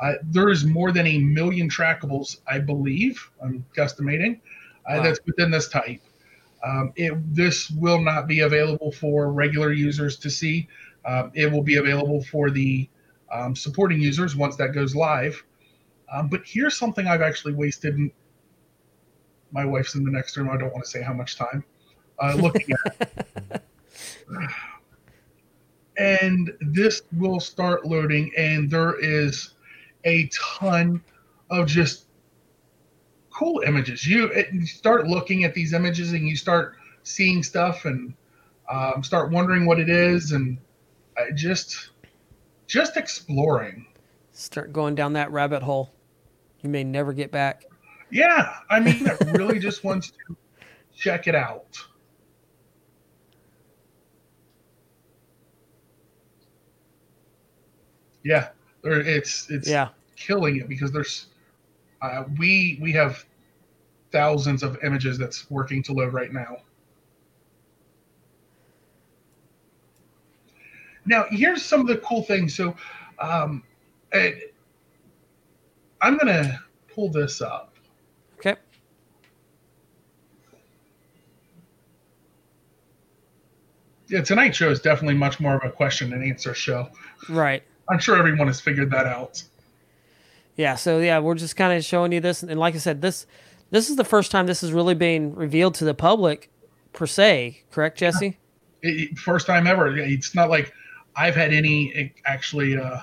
[0.00, 3.30] Uh, there is more than a million trackables, I believe.
[3.42, 4.40] I'm guesstimating.
[4.88, 5.02] Uh, Wow.
[5.04, 6.00] That's within this type.
[6.64, 10.68] Um, it, this will not be available for regular users to see.
[11.04, 12.88] Um, it will be available for the
[13.32, 15.42] um, supporting users once that goes live.
[16.12, 17.96] Um, but here's something I've actually wasted.
[19.52, 20.50] My wife's in the next room.
[20.50, 21.64] I don't want to say how much time
[22.18, 23.62] uh, looking at.
[25.96, 29.54] and this will start loading, and there is
[30.04, 31.02] a ton
[31.50, 32.06] of just
[33.30, 34.06] cool images.
[34.06, 38.14] You, it, you start looking at these images, and you start seeing stuff, and
[38.70, 40.58] um, start wondering what it is, and
[41.16, 41.90] I just,
[42.66, 43.86] just exploring.
[44.32, 45.92] Start going down that rabbit hole.
[46.62, 47.66] You may never get back.
[48.12, 50.36] Yeah, I mean, it really just wants to
[50.94, 51.78] check it out.
[58.22, 58.50] Yeah,
[58.84, 59.88] it's it's Yeah.
[60.14, 61.28] killing it because there's
[62.02, 63.24] uh, we we have
[64.10, 66.58] thousands of images that's working to load right now.
[71.06, 72.54] Now, here's some of the cool things.
[72.54, 72.76] So,
[73.18, 73.62] um,
[74.12, 74.54] it,
[76.02, 77.71] I'm gonna pull this up.
[84.12, 86.90] Yeah, tonight's show is definitely much more of a question and answer show.
[87.30, 87.62] Right.
[87.88, 89.42] I'm sure everyone has figured that out.
[90.56, 90.74] Yeah.
[90.74, 93.26] So yeah, we're just kind of showing you this, and like I said, this
[93.70, 96.50] this is the first time this is really being revealed to the public,
[96.92, 97.62] per se.
[97.70, 98.38] Correct, Jesse?
[98.82, 99.96] It, it- first time ever.
[99.96, 100.74] It's not like
[101.16, 102.98] I've had any eh, actually uh,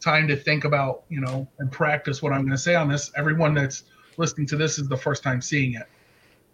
[0.00, 3.10] time to think about, you know, and practice what I'm going to say on this.
[3.16, 3.84] Everyone that's
[4.18, 5.86] listening to this is the first time seeing it.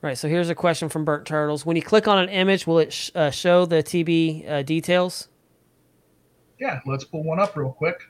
[0.03, 0.19] Right.
[0.19, 1.65] So here's a question from Burnt Turtles.
[1.65, 5.29] When you click on an image, will it sh- uh, show the TB uh, details?
[6.59, 8.01] Yeah, let's pull one up real quick.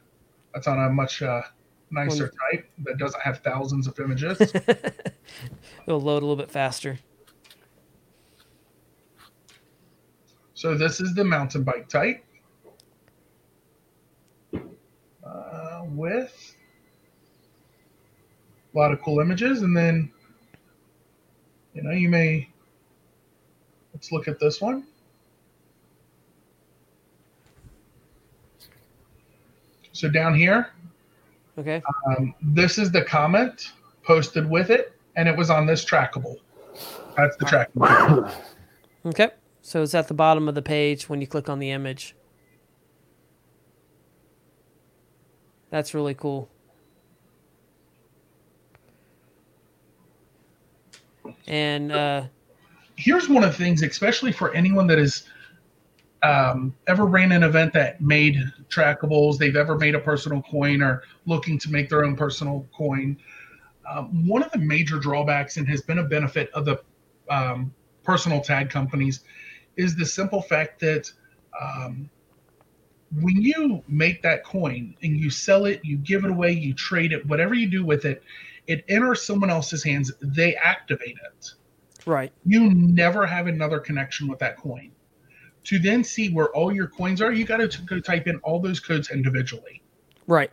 [0.55, 1.43] That's on a much uh,
[1.90, 4.40] nicer type that doesn't have thousands of images.
[5.86, 6.99] It'll load a little bit faster.
[10.55, 12.24] So this is the mountain bike type
[14.55, 16.55] uh, with
[18.74, 20.11] a lot of cool images, and then
[21.75, 22.49] you know you may
[23.95, 24.85] let's look at this one.
[29.93, 30.70] So down here,
[31.59, 31.83] Okay.
[32.07, 33.73] um, this is the comment
[34.05, 36.37] posted with it, and it was on this trackable.
[37.16, 38.33] That's the trackable.
[39.05, 39.31] Okay.
[39.61, 42.16] So it's at the bottom of the page when you click on the image.
[45.70, 46.49] That's really cool.
[51.47, 52.24] And uh,
[52.97, 55.24] here's one of the things, especially for anyone that has
[56.22, 58.37] um, ever ran an event that made
[58.68, 63.16] trackables, they've ever made a personal coin or looking to make their own personal coin.
[63.91, 66.80] Um, one of the major drawbacks and has been a benefit of the
[67.28, 67.74] um,
[68.05, 69.20] personal tag companies
[69.76, 71.11] is the simple fact that
[71.61, 72.09] um,
[73.20, 77.12] when you make that coin and you sell it, you give it away, you trade
[77.12, 78.22] it, whatever you do with it,
[78.73, 80.12] it enters someone else's hands.
[80.20, 81.53] They activate it
[82.07, 82.33] right.
[82.45, 84.91] you never have another connection with that coin.
[85.64, 88.59] To then see where all your coins are, you got to go type in all
[88.61, 89.83] those codes individually.
[90.27, 90.51] Right.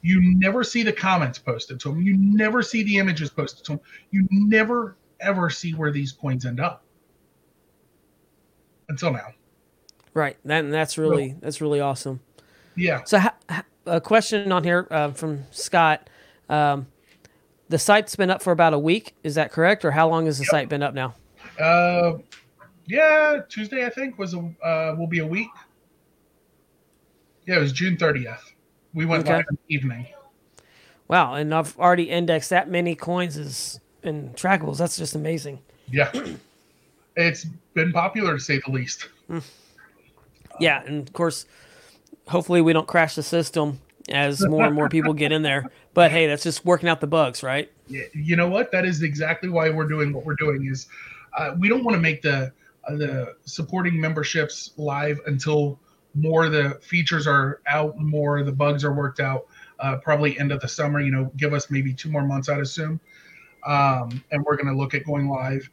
[0.00, 2.02] You never see the comments posted to them.
[2.02, 3.80] You never see the images posted to them.
[4.10, 6.82] You never ever see where these coins end up
[8.88, 9.28] until now.
[10.14, 10.36] Right.
[10.44, 12.20] That, and that's really that's really awesome.
[12.74, 13.04] Yeah.
[13.04, 16.08] So, ha- ha- a question on here uh, from Scott.
[16.48, 16.86] Um,
[17.72, 19.14] the site's been up for about a week.
[19.24, 21.14] Is that correct, or how long has the site been up now?
[21.58, 22.18] Uh,
[22.86, 23.38] yeah.
[23.48, 25.48] Tuesday, I think, was a uh, will be a week.
[27.46, 28.52] Yeah, it was June 30th.
[28.92, 29.36] We went Okay.
[29.36, 30.06] live in the evening.
[31.08, 34.76] Wow, and I've already indexed that many coins is in trackables.
[34.76, 35.60] That's just amazing.
[35.90, 36.12] Yeah.
[37.16, 39.08] It's been popular to say the least.
[40.60, 41.46] Yeah, and of course,
[42.28, 43.80] hopefully we don't crash the system
[44.12, 45.70] as more and more people get in there.
[45.94, 47.70] But hey, that's just working out the bugs, right?
[47.88, 48.70] You know what?
[48.72, 50.66] That is exactly why we're doing what we're doing.
[50.66, 50.86] Is
[51.36, 52.52] uh, we don't want to make the
[52.88, 55.78] uh, the supporting memberships live until
[56.14, 59.46] more of the features are out, more the bugs are worked out.
[59.80, 61.00] Uh, probably end of the summer.
[61.00, 63.00] You know, give us maybe two more months, I'd assume.
[63.66, 65.68] Um, and we're going to look at going live.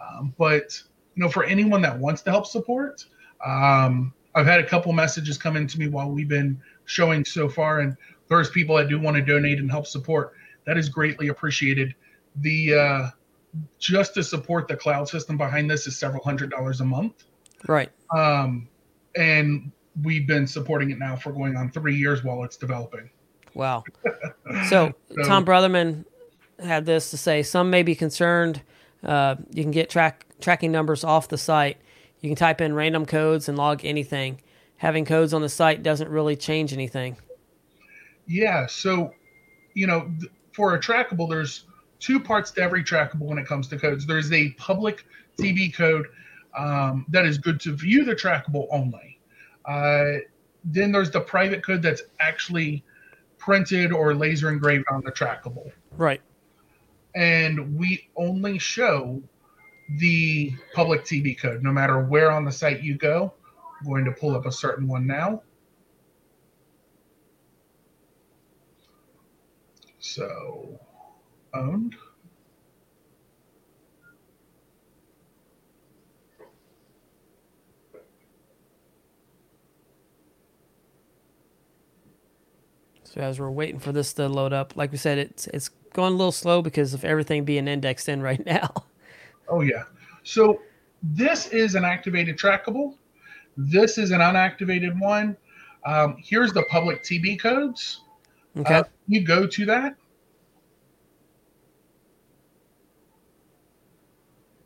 [0.00, 0.80] Um, but
[1.14, 3.04] you know, for anyone that wants to help support,
[3.44, 7.48] um, I've had a couple messages come in to me while we've been showing so
[7.48, 7.96] far, and
[8.28, 10.34] there's people that do want to donate and help support.
[10.66, 11.94] That is greatly appreciated.
[12.36, 13.08] The uh,
[13.78, 17.24] just to support the cloud system behind this is several hundred dollars a month,
[17.66, 17.90] Right.
[18.14, 18.68] um,
[19.16, 19.70] and
[20.02, 23.10] we've been supporting it now for going on three years while it's developing.
[23.54, 23.84] Wow.
[24.68, 26.04] So So- Tom Brotherman
[26.62, 28.62] had this to say: some may be concerned.
[29.04, 31.76] Uh, you can get track tracking numbers off the site.
[32.20, 34.40] You can type in random codes and log anything.
[34.78, 37.16] Having codes on the site doesn't really change anything.
[38.26, 38.66] Yeah.
[38.66, 39.12] So,
[39.74, 40.10] you know,
[40.52, 41.64] for a trackable, there's
[41.98, 44.06] two parts to every trackable when it comes to codes.
[44.06, 45.04] There's a public
[45.38, 46.06] TB code
[46.56, 49.18] um, that is good to view the trackable only.
[49.64, 50.18] Uh,
[50.64, 52.84] then there's the private code that's actually
[53.38, 55.70] printed or laser engraved on the trackable.
[55.96, 56.20] Right.
[57.14, 59.22] And we only show
[59.98, 63.32] the public TB code no matter where on the site you go.
[63.80, 65.42] I'm going to pull up a certain one now.
[70.00, 70.78] So,
[71.54, 71.94] owned.
[83.04, 86.12] So as we're waiting for this to load up, like we said, it's it's going
[86.12, 88.72] a little slow because of everything being indexed in right now.
[89.48, 89.84] Oh yeah.
[90.24, 90.60] So
[91.02, 92.94] this is an activated trackable.
[93.60, 95.36] This is an unactivated one.
[95.84, 98.02] Um, here's the public TB codes.
[98.56, 98.74] Okay.
[98.76, 99.96] Uh, you go to that.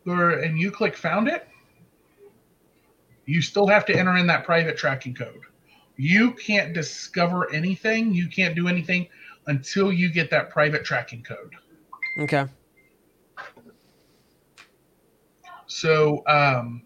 [0.07, 1.49] Or, and you click found it.
[3.25, 5.41] You still have to enter in that private tracking code.
[5.97, 8.13] You can't discover anything.
[8.13, 9.09] You can't do anything
[9.47, 11.55] until you get that private tracking code.
[12.19, 12.45] okay.
[15.67, 16.83] So, um,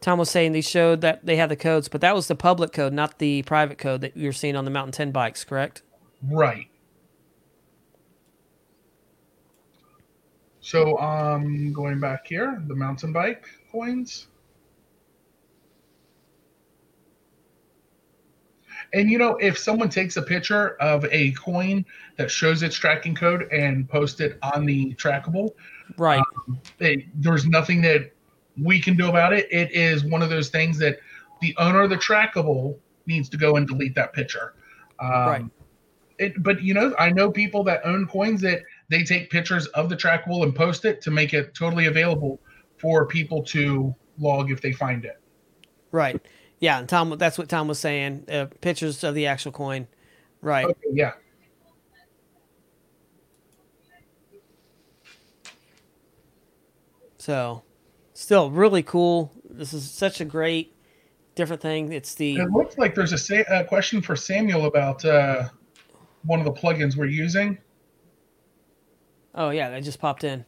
[0.00, 2.72] Tom was saying they showed that they had the codes, but that was the public
[2.72, 5.82] code, not the private code that you're seeing on the Mountain 10 bikes, correct?
[6.22, 6.68] Right.
[10.60, 14.26] So um going back here, the mountain bike coins.
[18.92, 21.84] And you know, if someone takes a picture of a coin
[22.16, 25.50] that shows its tracking code and post it on the trackable,
[25.96, 26.22] Right.
[26.80, 28.12] it, there's nothing that
[28.62, 29.46] we can do about it.
[29.50, 30.98] It is one of those things that
[31.40, 34.54] the owner of the trackable needs to go and delete that picture.
[35.00, 35.44] Um, Right.
[36.18, 39.88] It, but you know, I know people that own coins that they take pictures of
[39.88, 42.40] the trackable and post it to make it totally available
[42.76, 45.20] for people to log if they find it.
[45.92, 46.20] Right.
[46.58, 49.86] Yeah, and Tom that's what Tom was saying, uh, pictures of the actual coin.
[50.42, 50.66] Right.
[50.66, 51.12] Okay, yeah.
[57.18, 57.62] So,
[58.18, 59.32] still really cool.
[59.48, 60.74] This is such a great
[61.34, 61.92] different thing.
[61.92, 65.48] It's the It looks like there's a, sa- a question for Samuel about uh,
[66.24, 67.58] one of the plugins we're using.
[69.34, 70.44] Oh yeah, that just popped in.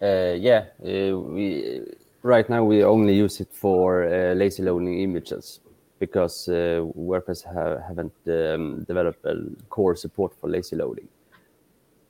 [0.00, 1.80] Uh, yeah, uh, we
[2.22, 5.60] right now we only use it for uh, lazy loading images
[5.98, 9.34] because uh, WordPress ha- haven't um, developed a
[9.70, 11.08] core support for lazy loading,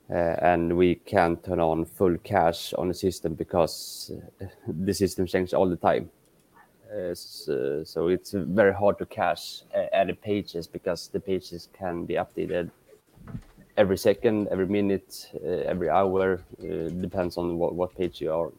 [0.09, 5.53] and we can't turn on full cache on the system because uh, the system changes
[5.53, 6.09] all the time.
[6.89, 12.05] Uh, so, so it's very hard to cache uh, added pages because the pages can
[12.05, 12.71] be updated
[13.75, 16.41] every second, every minute, uh, every hour.
[16.59, 18.51] Uh, depends on what, what page you are.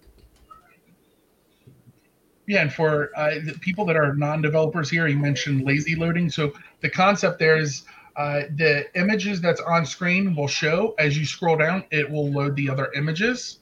[2.47, 6.31] Yeah, and for uh, people that are non-developers here, you mentioned lazy loading.
[6.31, 7.85] So the concept there is
[8.19, 11.85] uh, the images that's on screen will show as you scroll down.
[11.93, 13.61] It will load the other images,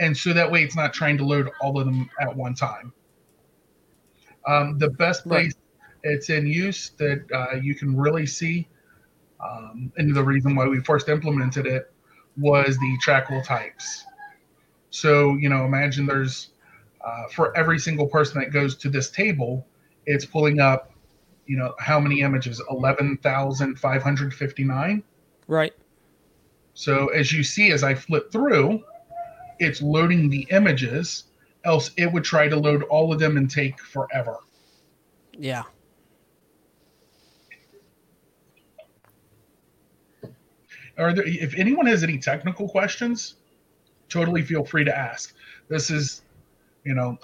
[0.00, 2.94] and so that way it's not trying to load all of them at one time.
[4.46, 5.28] Um, the best Right.
[5.28, 5.54] place
[6.02, 8.68] it's in use that uh, you can really see,
[9.44, 11.92] um, and the reason why we first implemented it
[12.36, 14.04] was the trackable types.
[14.90, 16.50] So you know, imagine there's
[17.06, 19.68] uh, for every single person that goes to this table,
[20.06, 20.93] it's pulling up
[21.46, 22.60] you know, how many images?
[22.70, 25.02] 11,559.
[25.46, 25.72] Right.
[26.74, 28.82] So as you see, as I flip through,
[29.58, 31.24] it's loading the images,
[31.64, 34.38] else it would try to load all of them and take forever.
[35.38, 35.64] Yeah.
[40.96, 43.34] Are there, if anyone has any technical questions,
[44.08, 45.34] totally feel free to ask.
[45.68, 46.22] This is,
[46.84, 47.18] you know,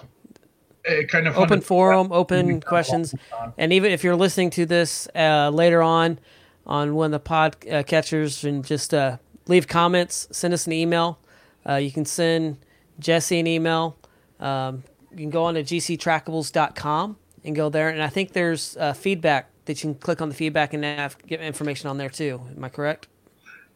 [0.85, 3.13] a kind of Open forum, We open questions.
[3.57, 6.19] And even if you're listening to this uh, later on
[6.65, 9.17] on one of the pod uh, catchers and just uh,
[9.47, 11.19] leave comments, send us an email.
[11.67, 12.57] Uh, you can send
[12.99, 13.97] Jesse an email.
[14.39, 17.89] Um, you can go on to gctrackables.com and go there.
[17.89, 21.17] And I think there's uh, feedback that you can click on the feedback and have,
[21.27, 22.41] get information on there too.
[22.55, 23.07] Am I correct?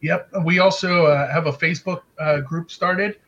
[0.02, 0.30] Yep.
[0.44, 3.18] We also uh, have a Facebook uh, group started.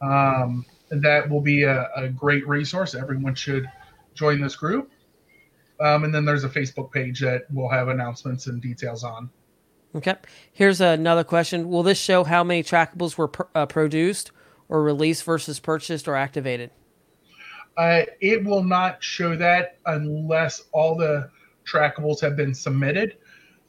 [0.00, 2.94] Um, that will be a, a great resource.
[2.94, 3.68] Everyone should
[4.14, 4.90] join this group.
[5.80, 9.28] Um, and then there's a Facebook page that we'll have announcements and details on.
[9.94, 10.14] Okay.
[10.52, 11.68] Here's another question.
[11.68, 14.30] Will this show how many trackables were pr- uh, produced
[14.68, 16.70] or released versus purchased or activated?
[17.76, 21.30] Uh, it will not show that unless all the
[21.66, 23.16] trackables have been submitted.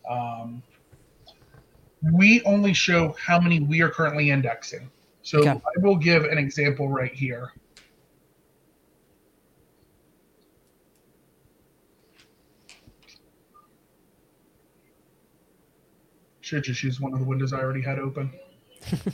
[0.09, 0.63] Um,
[2.13, 4.89] we only show how many we are currently indexing.
[5.27, 5.49] So Okay.
[5.49, 7.51] I will give an example right here.
[16.39, 18.31] Should just use one of the windows I already had open.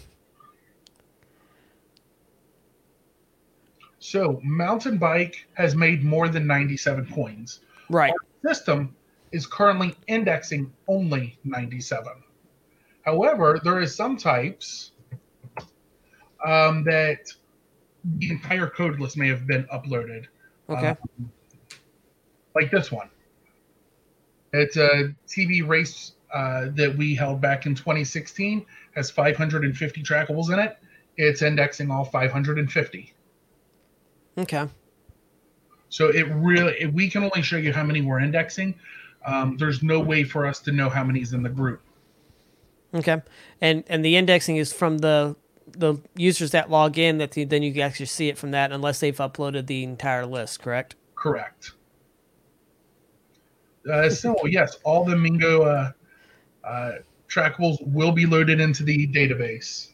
[3.98, 8.14] so mountain bike has made more than 97 coins Right.
[8.46, 8.96] system
[9.32, 12.14] is currently indexing only 97.
[13.02, 14.92] However, there is some types
[16.46, 17.20] um, that
[18.18, 20.26] the entire code list may have been uploaded,
[20.70, 20.90] Okay.
[20.90, 21.32] Um,
[22.56, 23.10] like this one.
[24.54, 28.66] It's a TB race uh, that we held back in 2016,
[28.96, 30.78] has 550 trackables in it.
[31.18, 33.14] It's indexing all 550.
[34.38, 34.68] okay.
[35.90, 38.74] So it really, we can only show you how many we're indexing.
[39.28, 41.82] Um, there's no way for us to know how many's in the group.
[42.96, 43.22] Okay,
[43.62, 45.36] and and the indexing is from the
[45.72, 47.18] the users that log in.
[47.18, 50.26] That the, then you can actually see it from that, unless they've uploaded the entire
[50.26, 50.62] list.
[50.62, 50.96] Correct.
[51.16, 51.72] Correct.
[53.92, 55.92] Uh, so yes, all the Mingo uh,
[56.64, 56.92] uh,
[57.28, 59.90] trackables will be loaded into the database.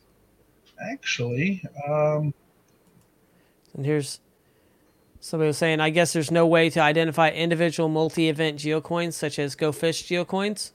[0.81, 2.33] Actually, um,
[3.75, 4.19] And here's
[5.19, 9.55] somebody was saying, I guess there's no way to identify individual multi-event geocoins such as
[9.55, 10.71] Go Fish geocoins.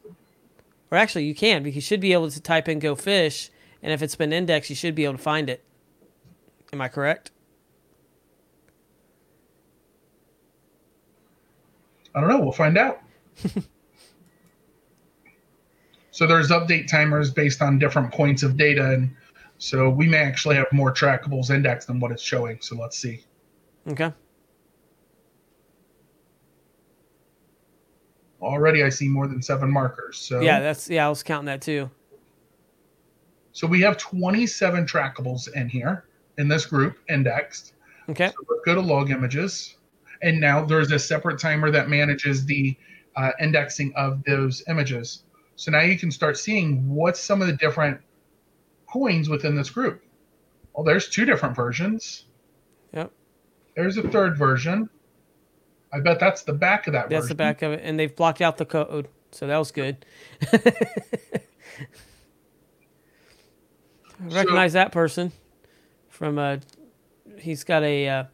[0.91, 3.51] Or actually, you can because you should be able to type in Go Fish,
[3.85, 5.63] and if it's been indexed, you should be able to find it.
[6.73, 7.31] Am I correct?
[12.15, 12.41] I don't know.
[12.41, 13.03] We'll find out.
[16.11, 19.15] so there's update timers based on different points of data, and
[19.59, 22.59] so we may actually have more trackables indexed than what it's showing.
[22.63, 23.23] So let's see.
[23.87, 24.11] Okay.
[28.41, 30.17] Already, I see more than seven markers.
[30.17, 31.05] So Yeah, that's yeah.
[31.05, 31.91] I was counting that too.
[33.55, 36.05] So we have 27 trackables in here
[36.39, 37.75] in this group indexed.
[38.09, 38.27] Okay.
[38.27, 39.77] So let's go to log images.
[40.23, 42.77] And now there's a separate timer that manages the
[43.15, 45.23] uh, indexing of those images.
[45.55, 48.01] So now you can start seeing what's some of the different
[48.93, 50.03] coins within this group.
[50.75, 52.25] Well, there's two different versions.
[52.93, 53.13] Yep.
[53.77, 54.91] There's a third version.
[55.93, 57.21] I bet that's the back of that version.
[57.21, 60.05] That's the back of it, and they've blocked out the code, so that was good.
[64.21, 65.33] I recognize that person
[66.09, 66.59] from uh
[67.39, 68.25] he's got a uh,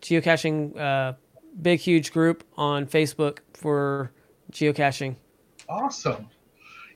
[0.00, 1.14] geocaching uh,
[1.62, 4.12] big huge group on Facebook for
[4.52, 5.16] geocaching.
[5.68, 6.28] Awesome.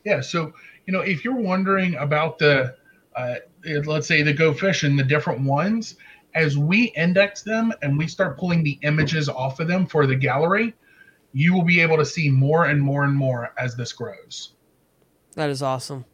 [0.04, 0.20] Yeah.
[0.20, 0.52] So,
[0.86, 2.74] you know, if you're wondering about the,
[3.14, 3.34] uh,
[3.84, 5.96] let's say the Go Fish and the different ones,
[6.34, 10.16] as we index them and we start pulling the images off of them for the
[10.16, 10.74] gallery,
[11.32, 14.52] you will be able to see more and more and more as this grows.
[15.34, 16.04] That is awesome.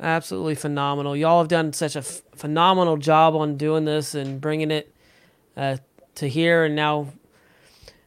[0.00, 1.16] Absolutely phenomenal.
[1.16, 4.92] Y'all have done such a f- phenomenal job on doing this and bringing it
[5.56, 5.78] uh,
[6.16, 6.64] to here.
[6.64, 7.12] And now,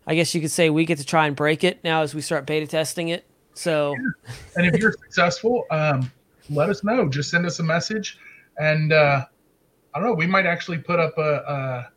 [0.05, 2.21] I guess you could say we get to try and break it now as we
[2.21, 3.25] start beta testing it.
[3.55, 3.95] So,
[4.55, 6.11] And if you're successful, um,
[6.49, 7.09] let us know.
[7.09, 8.19] Just send us a message,
[8.57, 9.25] and uh,
[9.93, 10.13] I don't know.
[10.13, 11.89] We might actually put up a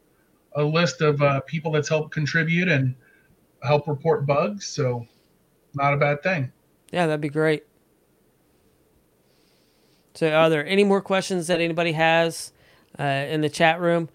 [0.56, 2.94] a, a list of uh, people that's helped contribute and
[3.62, 4.66] help report bugs.
[4.66, 5.06] So,
[5.74, 6.50] not a bad thing.
[6.92, 7.64] yeah, that'd be great.
[10.14, 12.52] So, are there any more questions that anybody has
[12.98, 14.08] uh, in the chat room?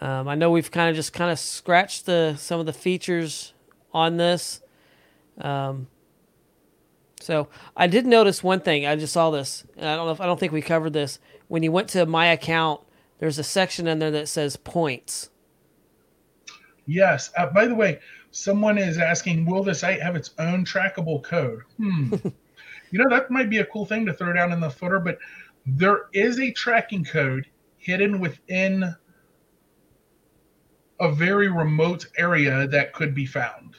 [0.00, 3.52] Um, I know we've kind of just kind of scratched the some of the features
[3.92, 4.60] on this.
[5.40, 5.86] Um,
[7.20, 8.86] so I did notice one thing.
[8.86, 9.64] I just saw this.
[9.78, 11.18] I don't know if I don't think we covered this.
[11.48, 12.80] When you went to my account,
[13.18, 15.30] there's a section in there that says points.
[16.86, 17.30] Yes.
[17.36, 18.00] Uh, by the way,
[18.30, 21.62] someone is asking, will the site have its own trackable code?
[21.78, 22.14] Hmm.
[22.90, 25.18] you know, that might be a cool thing to throw down in the footer, but
[25.66, 27.46] there is a tracking code
[27.78, 28.94] hidden within
[31.00, 33.76] a very remote area that could be found.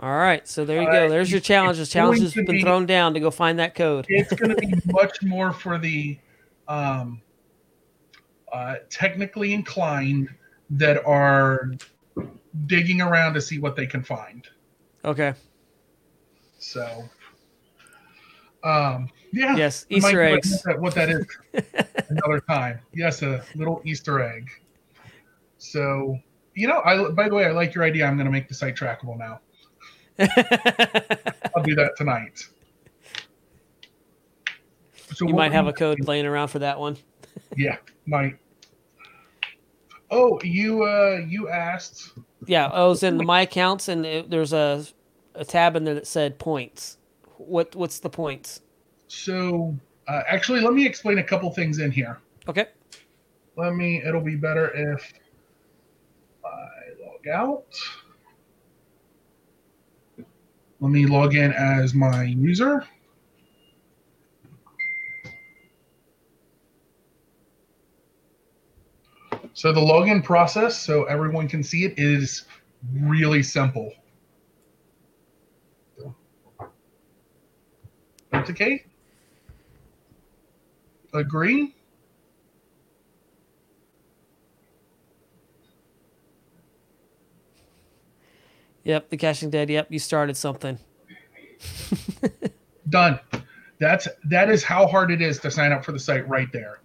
[0.00, 1.08] All right, so there you Uh, go.
[1.08, 1.76] There's your challenge.
[1.76, 4.06] The it's challenge has been be- thrown down to go find that code.
[4.08, 6.18] It's going to be much more for the
[6.66, 7.20] um,
[8.52, 10.28] uh, technically inclined
[10.70, 11.72] that are
[12.66, 14.46] digging around to see what they can find.
[15.04, 15.34] Okay.
[16.58, 17.04] So,
[18.64, 19.56] um, yeah.
[19.56, 20.66] Yes, Easter look eggs.
[20.66, 21.26] at What that is
[22.08, 22.80] another time.
[22.94, 24.50] Yes, a little Easter egg.
[25.58, 26.18] So,
[26.54, 28.06] you know, I by the way, I like your idea.
[28.06, 29.40] I'm going to make the site trackable now.
[31.56, 32.46] I'll do that tonight.
[35.14, 36.96] So you might have a code laying around for that one.
[37.56, 37.76] Yeah,
[38.06, 38.36] might.
[40.10, 42.12] Oh, you uh you asked.
[42.46, 44.86] Yeah, I was in my accounts, and it, there's a
[45.34, 46.96] a tab in there that said points.
[47.36, 48.61] What what's the points?
[49.14, 49.76] So
[50.08, 52.18] uh, actually, let me explain a couple things in here.
[52.48, 52.68] Okay.
[53.56, 54.02] Let me.
[54.02, 55.12] It'll be better if
[56.42, 56.48] I
[57.04, 57.66] log out.
[60.80, 62.84] Let me log in as my user.
[69.52, 72.46] So the login process, so everyone can see it, is
[72.94, 73.92] really simple.
[78.32, 78.86] Authenticate.
[81.12, 81.74] Agree.
[88.84, 89.70] Yep, the caching dead.
[89.70, 90.78] Yep, you started something.
[92.88, 93.20] Done.
[93.78, 96.80] That's that is how hard it is to sign up for the site right there.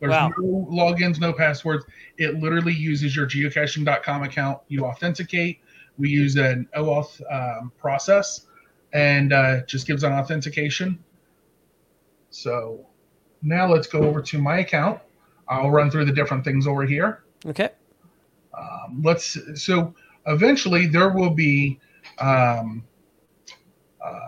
[0.00, 0.30] There's Wow.
[0.38, 1.84] no logins, no passwords.
[2.16, 4.60] It literally uses your geocaching.com account.
[4.68, 5.60] You authenticate.
[5.98, 8.46] We use an OAuth um, process
[8.94, 10.98] and uh, just gives an authentication.
[12.30, 12.86] So
[13.42, 15.00] now let's go over to my account.
[15.48, 17.24] I'll run through the different things over here.
[17.46, 17.70] Okay.
[18.56, 19.94] Um, let's so
[20.26, 21.80] eventually there will be
[22.18, 22.84] um,
[24.04, 24.18] uh,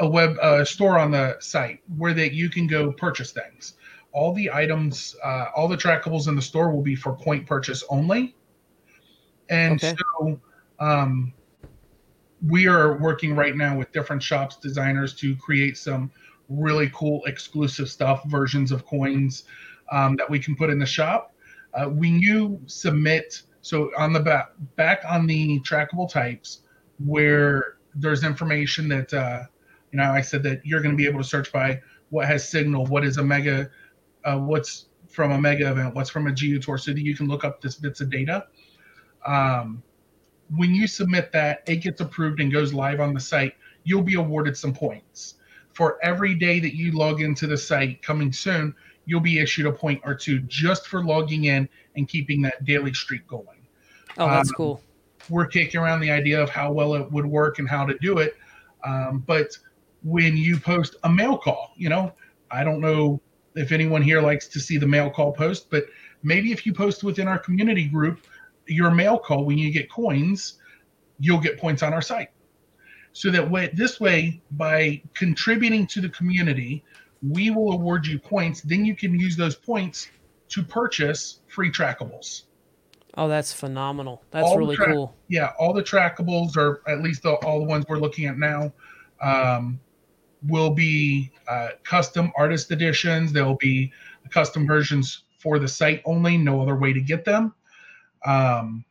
[0.00, 3.74] a web uh, store on the site where that you can go purchase things.
[4.12, 7.84] All the items, uh, all the trackables in the store will be for point purchase
[7.88, 8.34] only.
[9.48, 9.94] And Okay.
[10.18, 10.40] so
[10.80, 11.32] um,
[12.46, 16.10] we are working right now with different shops, designers to create some
[16.50, 19.44] really cool exclusive stuff, versions of coins
[19.90, 21.32] um, that we can put in the shop.
[21.72, 26.62] Uh, when you submit, so on the back, back on the trackable types,
[26.98, 29.42] where there's information that, uh,
[29.92, 32.48] you know, I said that you're going to be able to search by what has
[32.48, 33.70] signal, what is a mega,
[34.24, 37.44] uh, what's from a mega event, what's from a geotour, so that you can look
[37.44, 38.46] up this bits of data.
[39.26, 39.82] Um,
[40.56, 43.54] when you submit that, it gets approved and goes live on the site.
[43.84, 45.36] You'll be awarded some points
[45.80, 48.02] for every day that you log into the site.
[48.02, 48.74] Coming soon,
[49.06, 51.66] you'll be issued a point or two just for logging in
[51.96, 53.46] and keeping that daily streak going
[54.18, 54.82] Oh, that's Um, cool.
[55.30, 58.18] we're kicking around the idea of how well it would work and how to do
[58.18, 58.36] it.
[58.84, 59.56] Um, but
[60.02, 62.12] when you post a mail call, you know,
[62.50, 63.18] I don't know
[63.54, 65.86] if anyone here likes to see the mail call post, but
[66.22, 68.26] maybe if you post within our community group,
[68.66, 70.58] your mail call, when you get coins,
[71.20, 72.28] you'll get points on our site.
[73.12, 76.84] So that way, this way, by contributing to the community,
[77.28, 78.60] we will award you points.
[78.60, 80.08] Then you can use those points
[80.50, 82.44] to purchase free trackables.
[83.16, 84.22] Oh, that's phenomenal.
[84.30, 85.16] That's all really track- cool.
[85.28, 88.72] yeah, all the trackables, or at least the, all the ones we're looking at now,
[89.20, 89.80] um,
[90.46, 93.32] will be uh, custom artist editions.
[93.32, 93.92] There will be
[94.30, 97.52] custom versions for the site only, no other way to get them.
[98.24, 98.84] Um,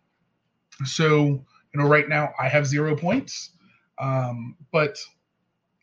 [0.85, 3.51] so, you know, right now I have zero points,
[3.99, 4.97] um, but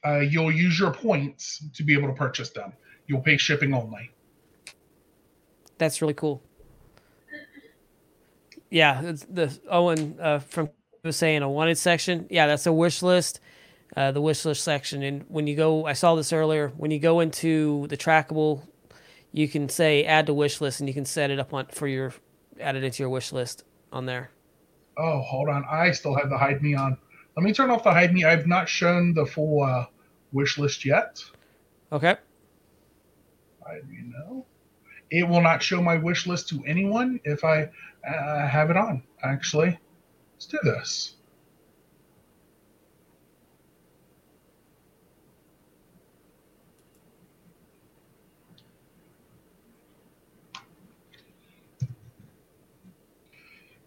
[0.05, 2.73] uh, you'll use your points to be able to purchase them.
[3.07, 4.11] You'll pay shipping only.
[5.79, 6.43] That's really cool.
[8.71, 10.71] Yeah, it's the Owen uh, from
[11.07, 12.27] was saying a wanted section.
[12.29, 13.41] Yeah, that's a wish list.
[13.97, 16.73] Uh, the wish list section, and when you go, I saw this earlier.
[16.77, 18.67] When you go into the trackable,
[19.33, 21.87] you can say add to wish list, and you can set it up on for
[21.87, 22.13] your
[22.61, 24.31] add it into your wish list on there.
[24.99, 25.65] Oh, hold on.
[25.71, 26.99] I still have the hide me on.
[27.37, 28.25] Let me turn off the hide me.
[28.25, 29.87] I've not shown the full uh,
[30.33, 31.23] wish list yet.
[31.93, 32.17] Okay.
[33.67, 34.47] Hide me no.
[35.11, 37.69] it will not show my wish list to anyone if I
[38.09, 39.03] uh, have it on.
[39.23, 39.79] Actually,
[40.35, 41.13] let's do this.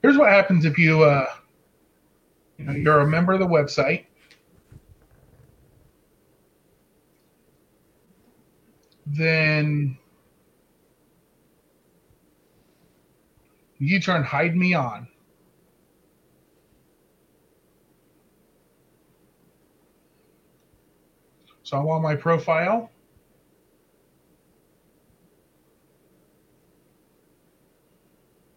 [0.01, 1.39] Here's what happens if you, uh, you know,
[2.59, 4.05] you're a member of the website.
[9.07, 9.97] Then
[13.79, 15.07] you turn hide me on.
[21.63, 22.91] So I'm on my profile.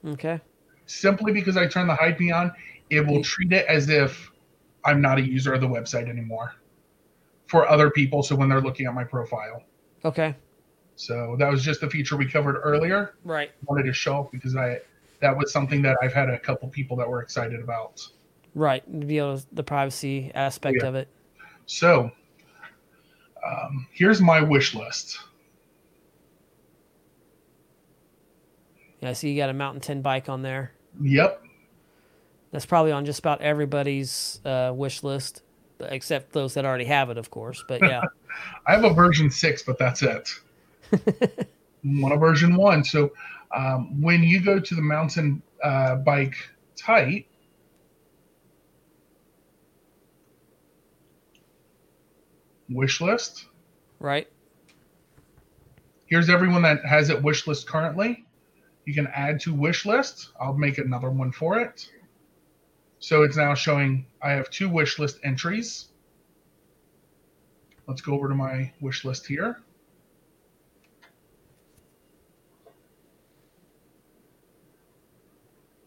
[0.07, 0.41] Okay.
[0.87, 2.53] Simply because I turn the hide me on,
[2.93, 4.31] it will treat it as if
[4.85, 6.55] I'm not a user of the website anymore
[7.47, 8.23] for other people.
[8.23, 9.63] So when they're looking at my profile.
[10.05, 10.37] Okay.
[10.97, 13.15] So that was just a feature we covered earlier.
[13.25, 13.51] Right.
[13.67, 14.81] wanted to show because I
[15.21, 18.07] that was something that I've had a couple people that were excited about.
[18.55, 18.83] Right.
[19.09, 20.89] Be able to, the privacy aspect Yeah.
[20.89, 21.09] of it.
[21.67, 22.11] So
[23.47, 25.19] um, here's my wish list.
[29.01, 30.73] Yeah, I see you got a Mountain 10 bike on there.
[31.01, 31.42] Yep.
[32.53, 35.43] That's probably on just about everybody's uh, wish list,
[35.81, 37.65] except those that already have it, of course.
[37.67, 38.03] But yeah.
[38.67, 40.29] I have a version six, but that's it.
[41.85, 42.85] Want a version one.
[42.85, 43.13] So
[43.57, 46.37] um, when you go to the mountain uh, bike
[46.77, 47.27] tight,
[52.69, 53.47] wish list.
[53.99, 54.29] right.
[56.07, 58.27] Here's everyone that has it wish list currently.
[58.85, 60.33] You can add to wish list.
[60.39, 61.89] I'll make another one for it.
[63.03, 65.89] So it's now showing I have two wish list entries.
[67.89, 69.61] Let's go over to my wish list here.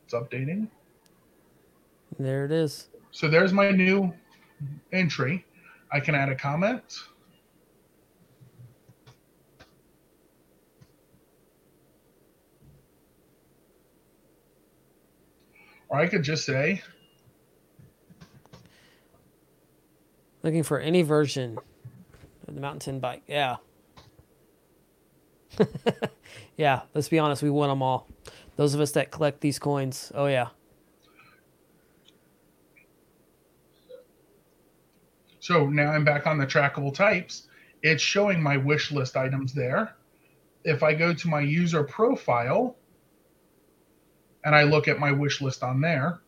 [0.04, 0.68] It's updating.
[2.20, 2.90] There it is.
[3.12, 4.14] So there's my new
[4.92, 5.46] entry.
[5.94, 7.00] I can add a comment.
[15.88, 16.82] Or I could just say,
[20.46, 21.58] Looking for any version
[22.48, 23.24] of the Mountain 10 bike.
[23.26, 23.56] Yeah.
[26.56, 28.08] yeah, let's be honest, we want them all.
[28.56, 30.12] Those of us that collect these coins.
[30.14, 30.50] Oh, yeah.
[35.40, 37.48] so now I'm back on the trackable types.
[37.82, 39.96] It's showing my wish list items there.
[40.64, 42.76] If I go to my user profile
[44.44, 46.20] and I look at my wish list on there,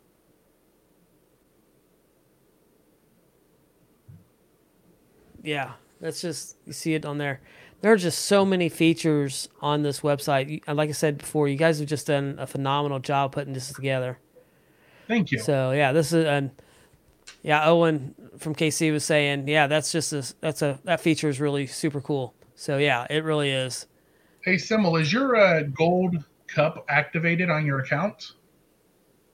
[5.47, 5.71] Yeah,
[6.01, 7.39] that's just you see it on there.
[7.79, 10.49] There are just so many features on this website.
[10.49, 13.71] You- Like I said before, you guys have just done a phenomenal job putting this
[13.71, 14.19] together.
[15.07, 15.39] thank you.
[15.39, 16.51] So yeah, this is and
[17.43, 21.39] yeah, Owen from KC was saying, yeah, that's just a that's a that feature is
[21.39, 22.33] really super cool.
[22.55, 23.85] So yeah, it really is.
[24.43, 28.33] Hey, Simmel, is your uh, gold cup activated on your account?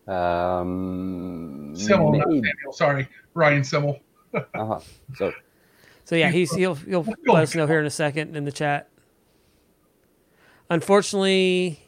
[0.07, 2.27] Um, Simmel, not.
[2.27, 2.73] Samuel.
[2.73, 3.99] Sorry, Ryan Simmel.
[4.55, 4.79] Uh-huh.
[5.15, 5.31] So
[6.05, 8.89] So yeah, he's he'll he'll let us know here in a second in the chat.
[10.69, 11.79] Unfortunately,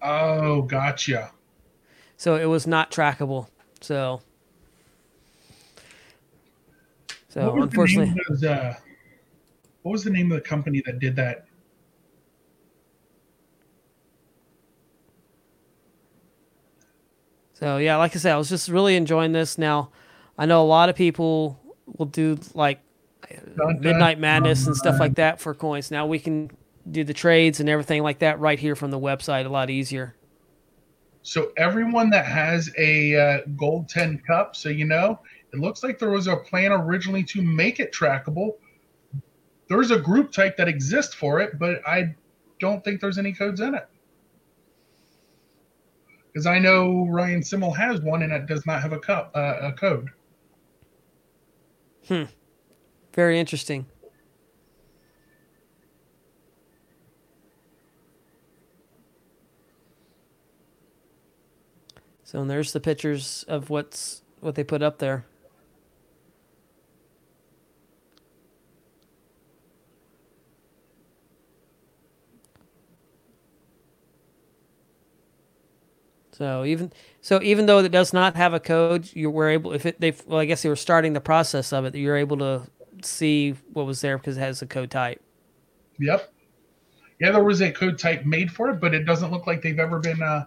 [0.00, 1.32] Oh, gotcha.
[2.16, 3.48] so it was not trackable.
[3.80, 4.22] So
[7.28, 8.74] so unfortunately, the uh,
[9.82, 11.46] what was the name of the company that did that?
[17.54, 19.58] So yeah, like I said, I was just really enjoying this.
[19.58, 19.90] Now,
[20.36, 21.58] I know a lot of people
[21.98, 22.80] will do like
[23.80, 25.90] Midnight Madness and stuff like that for coins.
[25.90, 26.50] Now we can
[26.90, 30.14] do the trades and everything like that right here from the website a lot easier.
[31.22, 35.20] So everyone that has a uh, gold tin cup, so you know,
[35.52, 38.52] it looks like there was a plan originally to make it trackable.
[39.68, 42.14] There's a group type that exists for it, but I
[42.60, 43.86] don't think there's any codes in it.
[46.32, 49.56] Because I know Ryan Simmel has one and it does not have a cup uh,
[49.60, 50.08] a code.
[52.08, 52.24] Hmm.
[53.14, 53.86] Very interesting.
[62.24, 65.24] So and there's the pictures of what's what they put up there.
[76.38, 79.84] So even so, even though it does not have a code, you were able if
[79.84, 81.96] it they well, I guess they were starting the process of it.
[81.96, 82.62] You're able to
[83.02, 85.20] see what was there because it has a code type.
[85.98, 86.32] Yep.
[87.20, 89.80] yeah, there was a code type made for it, but it doesn't look like they've
[89.80, 90.44] ever been uh,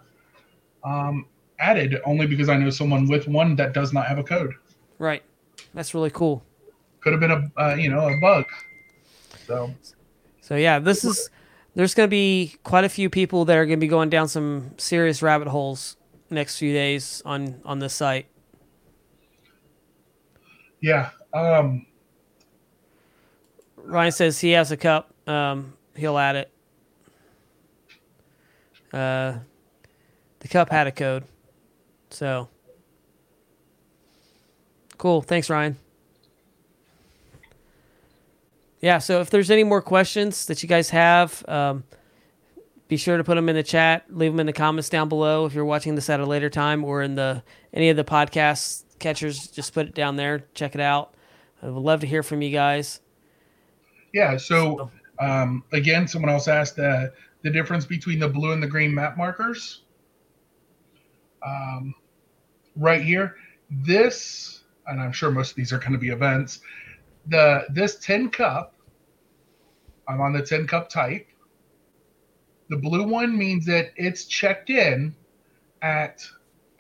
[0.86, 1.26] um,
[1.60, 2.00] added.
[2.06, 4.54] Only because I know someone with one that does not have a code.
[4.98, 5.24] Right.
[5.74, 6.42] That's really cool.
[7.02, 8.46] Could have been a uh, you know a bug.
[9.46, 9.76] So
[10.40, 11.30] So yeah, this is
[11.76, 14.28] there's going to be quite a few people that are going to be going down
[14.28, 15.98] some serious rabbit holes
[16.30, 18.28] next few days on on this site.
[20.82, 21.86] yeah, um,
[23.78, 25.14] Ryan says he has a cup.
[25.28, 26.52] Um, he'll add it.
[28.92, 29.40] Uh,
[30.40, 31.24] the cup had a code,
[32.10, 32.50] so
[34.98, 35.22] cool.
[35.22, 35.78] Thanks, Ryan.
[38.82, 38.98] Yeah.
[38.98, 41.84] So if there's any more questions that you guys have, um,
[42.88, 44.06] be sure to put them in the chat.
[44.10, 46.84] Leave them in the comments down below if you're watching this at a later time
[46.84, 47.42] or in the
[47.74, 49.48] any of the podcast catchers.
[49.48, 50.46] Just put it down there.
[50.54, 51.14] Check it out.
[51.62, 53.00] I would love to hear from you guys.
[54.14, 54.36] yeah.
[54.36, 57.08] So um, again, someone else asked uh,
[57.44, 59.84] the difference between the blue and the green map markers.
[61.46, 61.94] Um,
[62.76, 63.36] right here,
[63.70, 66.60] this, and I'm sure most of these are going to be events.
[67.32, 68.76] The this tin cup,
[70.06, 71.28] I'm on the tin cup type.
[72.70, 75.16] The blue one means that it's checked in
[75.82, 76.26] at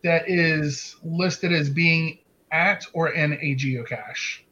[0.06, 2.20] that is listed as being
[2.54, 4.44] at or in a geocache.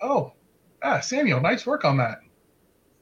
[0.00, 0.32] Oh,
[0.82, 2.18] ah, Samuel, nice work on that.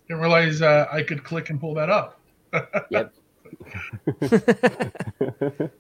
[0.09, 2.21] Didn't realize uh, I could click and pull that up.
[2.91, 3.15] Yep.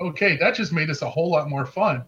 [0.00, 2.04] Okay, that just made this a whole lot more fun.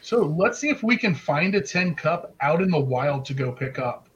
[0.00, 3.34] So let's see if we can find a tin cup out in the wild to
[3.34, 4.08] go pick up.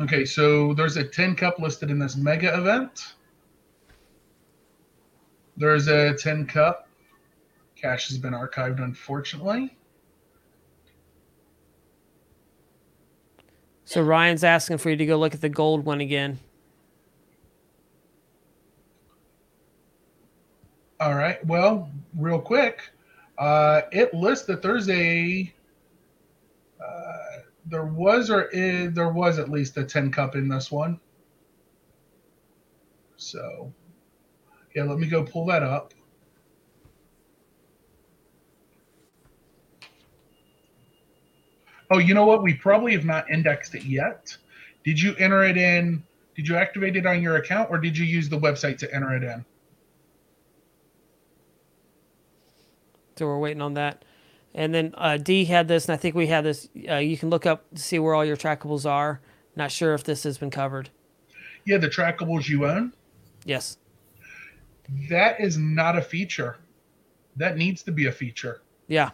[0.00, 3.14] Okay, so there's a tin cup listed in this mega event.
[5.56, 6.88] There's a tin cup.
[7.76, 9.75] Cache has been archived, unfortunately.
[13.86, 16.40] So Ryan's asking for you to go look at the gold one again.
[20.98, 21.44] All right.
[21.46, 21.88] Well,
[22.18, 22.80] real quick,
[23.38, 25.52] uh, it lists that there's a
[26.84, 30.98] uh, there was or is, there was at least a tin cup in this one.
[33.16, 33.72] So,
[34.74, 35.94] yeah, let me go pull that up.
[41.90, 42.42] Oh, you know what?
[42.42, 44.36] We probably have not indexed it yet.
[44.84, 46.02] Did you enter it in?
[46.34, 49.16] Did you activate it on your account, or did you use the website to enter
[49.16, 49.44] it in?
[53.16, 54.04] So we're waiting on that.
[54.54, 56.68] And then uh, D had this, and I think we had this.
[56.88, 59.20] Uh, you can look up to see where all your trackables are.
[59.54, 60.90] Not sure if this has been covered.
[61.64, 62.92] Yeah, the trackables you own.
[63.44, 63.78] Yes.
[65.08, 66.58] That is not a feature.
[67.36, 68.62] That needs to be a feature.
[68.86, 69.10] Yeah.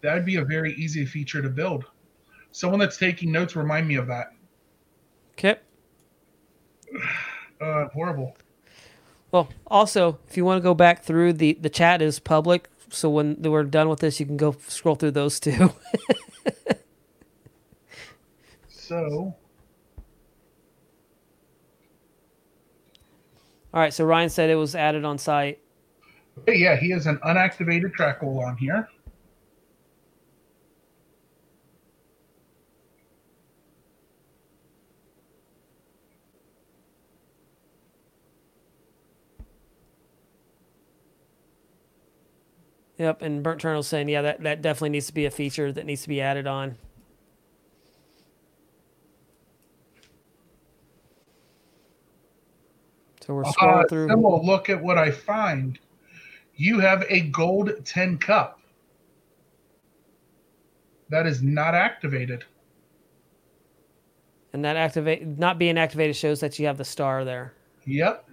[0.00, 1.84] That'd be a very easy feature to build.
[2.52, 4.32] Someone that's taking notes, remind me of that.
[5.32, 5.56] Okay.
[7.60, 8.36] Uh, horrible.
[9.32, 13.10] Well, also, if you want to go back through the the chat is public, so
[13.10, 15.72] when we're done with this, you can go scroll through those too.
[18.88, 19.34] So,
[23.74, 23.92] all right.
[23.92, 25.58] So Ryan said it was added on site.
[26.46, 28.88] yeah, he has an unactivated trackable on here.
[42.98, 43.22] Yep.
[43.22, 46.02] And Burnt Turtle's saying, yeah, that that definitely needs to be a feature that needs
[46.02, 46.76] to be added on.
[53.24, 54.08] So we're Uh, scrolling through.
[54.08, 55.78] Simmel, look at what I find.
[56.56, 58.60] You have a gold tin cup.
[61.10, 62.44] That is not activated.
[64.52, 67.52] And that activate not being activated shows that you have the star there.
[67.84, 68.27] Yep.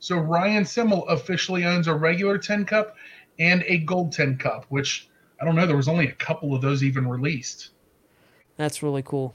[0.00, 2.96] So Ryan Simmel officially owns a regular tin cup
[3.38, 5.08] and a gold tin cup, which
[5.40, 7.70] I don't know, there was only a couple of those even released.
[8.56, 9.34] That's really cool.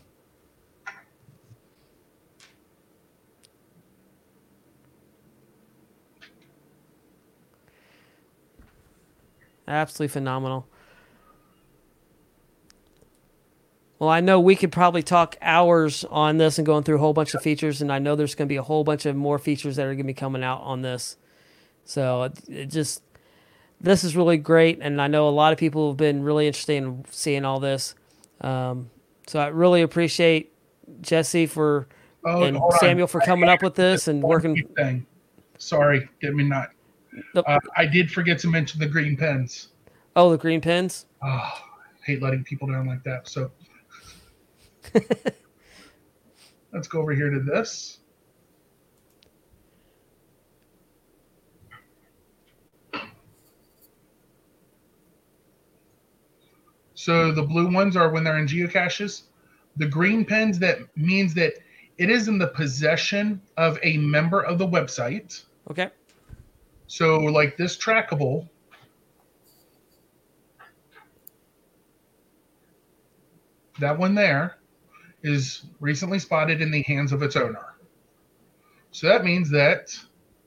[9.65, 10.67] Absolutely phenomenal.
[14.03, 17.13] Well, I know we could probably talk hours on this and going through a whole
[17.13, 19.39] bunch of features, and I know there's going to be a whole bunch of more
[19.39, 21.15] features that are going to be coming out on this.
[21.85, 23.01] So it, it just
[23.79, 26.83] this is really great, and I know a lot of people have been really interested
[26.83, 27.95] in seeing all this.
[28.41, 28.89] Um,
[29.25, 30.51] so I really appreciate
[30.99, 31.87] Jesse for
[32.25, 32.79] Oh, and hold on.
[32.79, 34.67] Samuel for coming up with this and working.
[34.75, 35.05] Thing.
[35.59, 36.71] Sorry, get me not.
[37.33, 37.45] Nope.
[37.47, 39.69] Uh, I did forget to mention the green pens.
[40.17, 41.05] Oh, the green pens.
[41.21, 43.29] Oh, I hate letting people down like that.
[43.29, 43.49] So
[46.73, 47.99] let's go over here to this.
[56.95, 59.23] So the blue ones are when they're in geocaches.
[59.75, 61.53] The green pens that means that
[61.97, 65.43] it is in the possession of a member of the website.
[65.69, 65.89] Okay.
[66.87, 68.47] So like this trackable
[73.79, 74.57] that one there
[75.23, 77.73] is recently spotted in the hands of its owner.
[78.91, 79.97] So that means that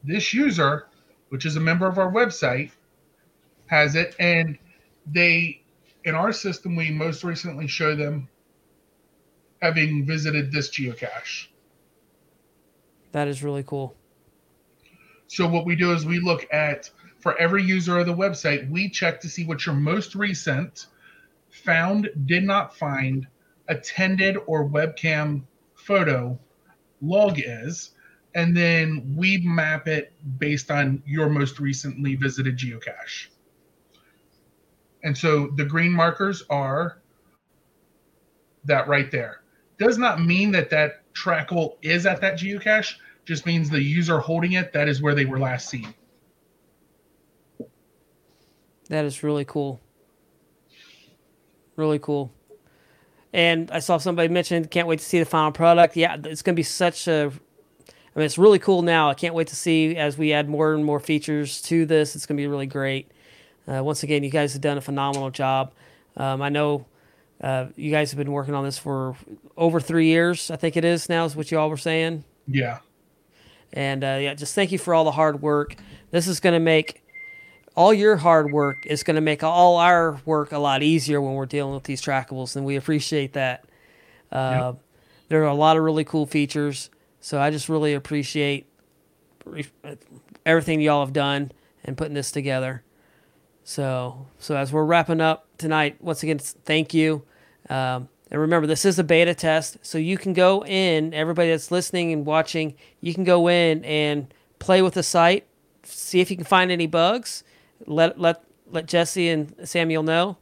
[0.05, 0.87] this user,
[1.31, 2.71] which is a member of our website,
[3.67, 4.59] has it and
[5.07, 5.63] they
[6.05, 8.29] in our system we most recently show them
[9.61, 11.49] having visited this geocache.
[13.13, 13.97] That is really cool.
[15.27, 18.89] So what we do is we look at for every user of the website, we
[18.89, 20.87] check to see what your most recent
[21.51, 23.27] found, did not find,
[23.69, 25.43] attended, or webcam
[25.75, 26.39] photo
[27.01, 27.93] log is,
[28.35, 33.29] and then we map it based on your most recently visited geocache.
[35.03, 37.01] And so the green markers are
[38.65, 39.43] that right there.
[39.79, 42.95] Does not mean that that trackable is at that geocache,
[43.25, 45.95] just means the user holding it, that is where they were last seen.
[48.89, 49.81] That is really cool.
[51.77, 52.33] Really cool.
[53.37, 55.95] And I saw somebody mention, can't wait to see the final product.
[55.95, 57.31] Yeah, it's going to be such a.
[57.85, 59.11] I mean, it's really cool now.
[59.11, 62.17] I can't wait to see as we add more and more features to this.
[62.17, 63.13] It's going to be really great.
[63.69, 65.75] Uh, once again, you guys have done a phenomenal job.
[66.17, 66.87] Um, I know
[67.43, 69.15] uh, you guys have been working on this for
[69.55, 70.51] over three years.
[70.51, 72.25] I think it is now, is what you all were saying.
[72.49, 72.79] Yeah.
[73.75, 75.77] And uh, yeah, just thank you for all the hard work.
[76.11, 77.03] This is going to make
[77.77, 81.35] all your hard work is going to make all our work a lot easier when
[81.35, 83.65] we're dealing with these trackables, and we appreciate that.
[84.33, 84.73] Uh,
[85.29, 86.89] There are a lot of really cool features,
[87.21, 88.67] so I just really appreciate
[90.45, 91.53] everything y'all have done
[91.85, 92.83] and putting this together.
[93.65, 97.25] So, so as we're wrapping up tonight, once again, thank you.
[97.69, 101.13] Um, and remember, this is a beta test, so you can go in.
[101.13, 105.47] Everybody that's listening and watching, you can go in and play with the site,
[105.83, 107.43] see if you can find any bugs.
[107.87, 110.39] Let let let Jesse and Samuel know.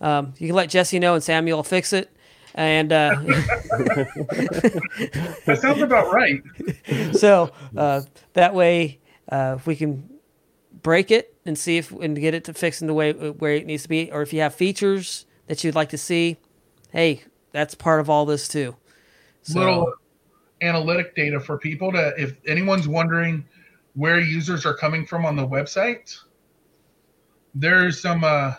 [0.00, 2.10] Um, you can let Jesse know, and Samuel will fix it.
[2.54, 3.16] And uh,
[5.46, 6.42] That sounds about right.
[7.12, 8.02] so uh,
[8.32, 10.08] that way uh, we can
[10.82, 13.66] break it and see if and get it to fix in the way where it
[13.66, 16.36] needs to be or if you have features that you'd like to see
[16.92, 18.76] hey that's part of all this too
[19.42, 19.92] so, Little
[20.60, 23.44] analytic data for people to, if anyone's wondering
[23.94, 26.18] where users are coming from on the website,
[27.54, 28.54] there's some uh,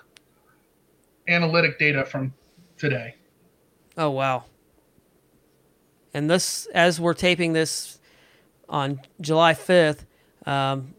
[1.28, 2.34] analytic data from
[2.78, 3.16] today.
[3.98, 4.46] oh wow
[6.14, 8.00] and this as we're taping this
[8.68, 10.06] on july 5th
[10.46, 10.94] um,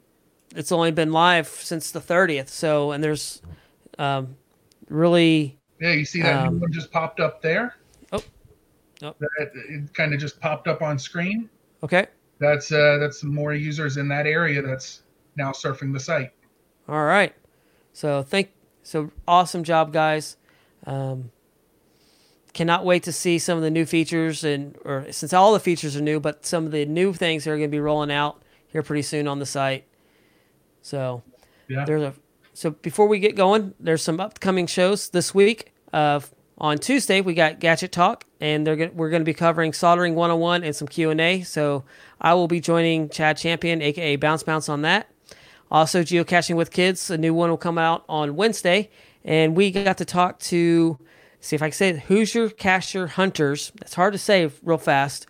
[0.54, 3.40] it's only been live since the 30th so and there's
[3.98, 4.36] um,
[4.88, 7.74] really Yeah, you see that Um, one just popped up there?
[8.12, 8.22] Oh.
[9.02, 9.16] Nope.
[9.18, 11.48] That, it kind of just popped up on screen.
[11.82, 12.06] okay
[12.38, 15.02] That's uh, that's some more users in that area that's
[15.36, 16.32] now surfing the site.
[16.88, 17.34] All right.
[17.92, 18.50] So thank
[18.82, 20.36] so awesome job, guys.
[20.86, 21.30] Um,
[22.52, 25.96] cannot wait to see some of the new features and or since all the features
[25.96, 28.42] are new, but some of the new things that are going to be rolling out
[28.66, 29.84] here pretty soon on the site.
[30.82, 31.22] So
[31.68, 31.84] Yeah.
[31.84, 32.14] there's a
[32.52, 35.72] so before we get going, there's some upcoming shows this week.
[35.92, 36.20] Uh,
[36.58, 40.14] on Tuesday we got Gadget Talk, and they're gonna, we're going to be covering soldering
[40.14, 41.42] 101 and some Q and A.
[41.42, 41.84] So
[42.20, 45.08] I will be joining Chad Champion, aka Bounce Bounce, on that.
[45.70, 48.90] Also, geocaching with kids, a new one will come out on Wednesday,
[49.24, 50.98] and we got to talk to
[51.40, 53.72] see if I can say it, Hoosier Cacher Hunters.
[53.80, 55.26] That's hard to say real fast,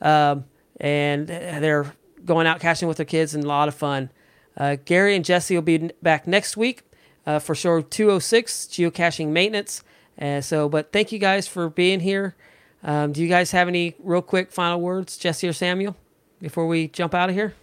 [0.00, 0.44] um,
[0.78, 1.92] and they're
[2.24, 4.10] going out caching with their kids and a lot of fun.
[4.56, 6.82] Uh, Gary and Jesse will be back next week
[7.26, 9.82] uh, for show 206 geocaching maintenance.
[10.20, 12.36] Uh, so, but thank you guys for being here.
[12.82, 15.96] Um, do you guys have any real quick final words, Jesse or Samuel,
[16.40, 17.54] before we jump out of here?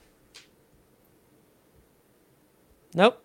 [2.93, 3.23] Nope.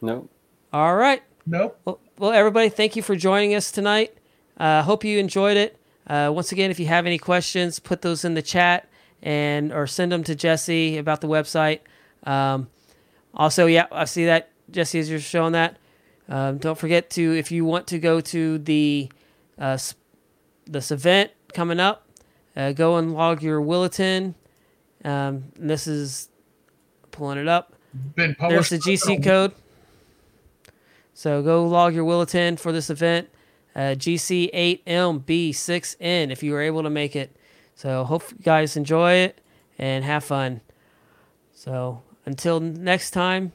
[0.00, 0.28] No.
[0.72, 1.22] All right.
[1.46, 1.80] Nope.
[1.84, 4.16] Well, well, everybody, thank you for joining us tonight.
[4.56, 5.78] Uh, hope you enjoyed it.
[6.06, 8.88] Uh, once again, if you have any questions, put those in the chat
[9.22, 11.80] and or send them to Jesse about the website.
[12.24, 12.68] Um,
[13.34, 15.76] also, yeah, I see that Jesse is you're showing that.
[16.28, 19.10] Um, don't forget to if you want to go to the
[19.58, 19.78] uh,
[20.66, 22.06] this event coming up,
[22.56, 24.34] uh, go and log your Williton.
[25.04, 26.28] Um, this is
[27.10, 27.74] pulling it up.
[28.14, 29.52] Been There's the GC code.
[31.14, 33.30] So go log your Will Attend for this event.
[33.74, 37.34] Uh, GC8MB6N if you were able to make it.
[37.74, 39.40] So hope you guys enjoy it
[39.78, 40.60] and have fun.
[41.52, 43.52] So until next time,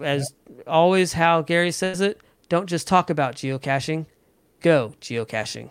[0.00, 0.32] as
[0.66, 4.06] always, how Gary says it, don't just talk about geocaching,
[4.60, 5.70] go geocaching.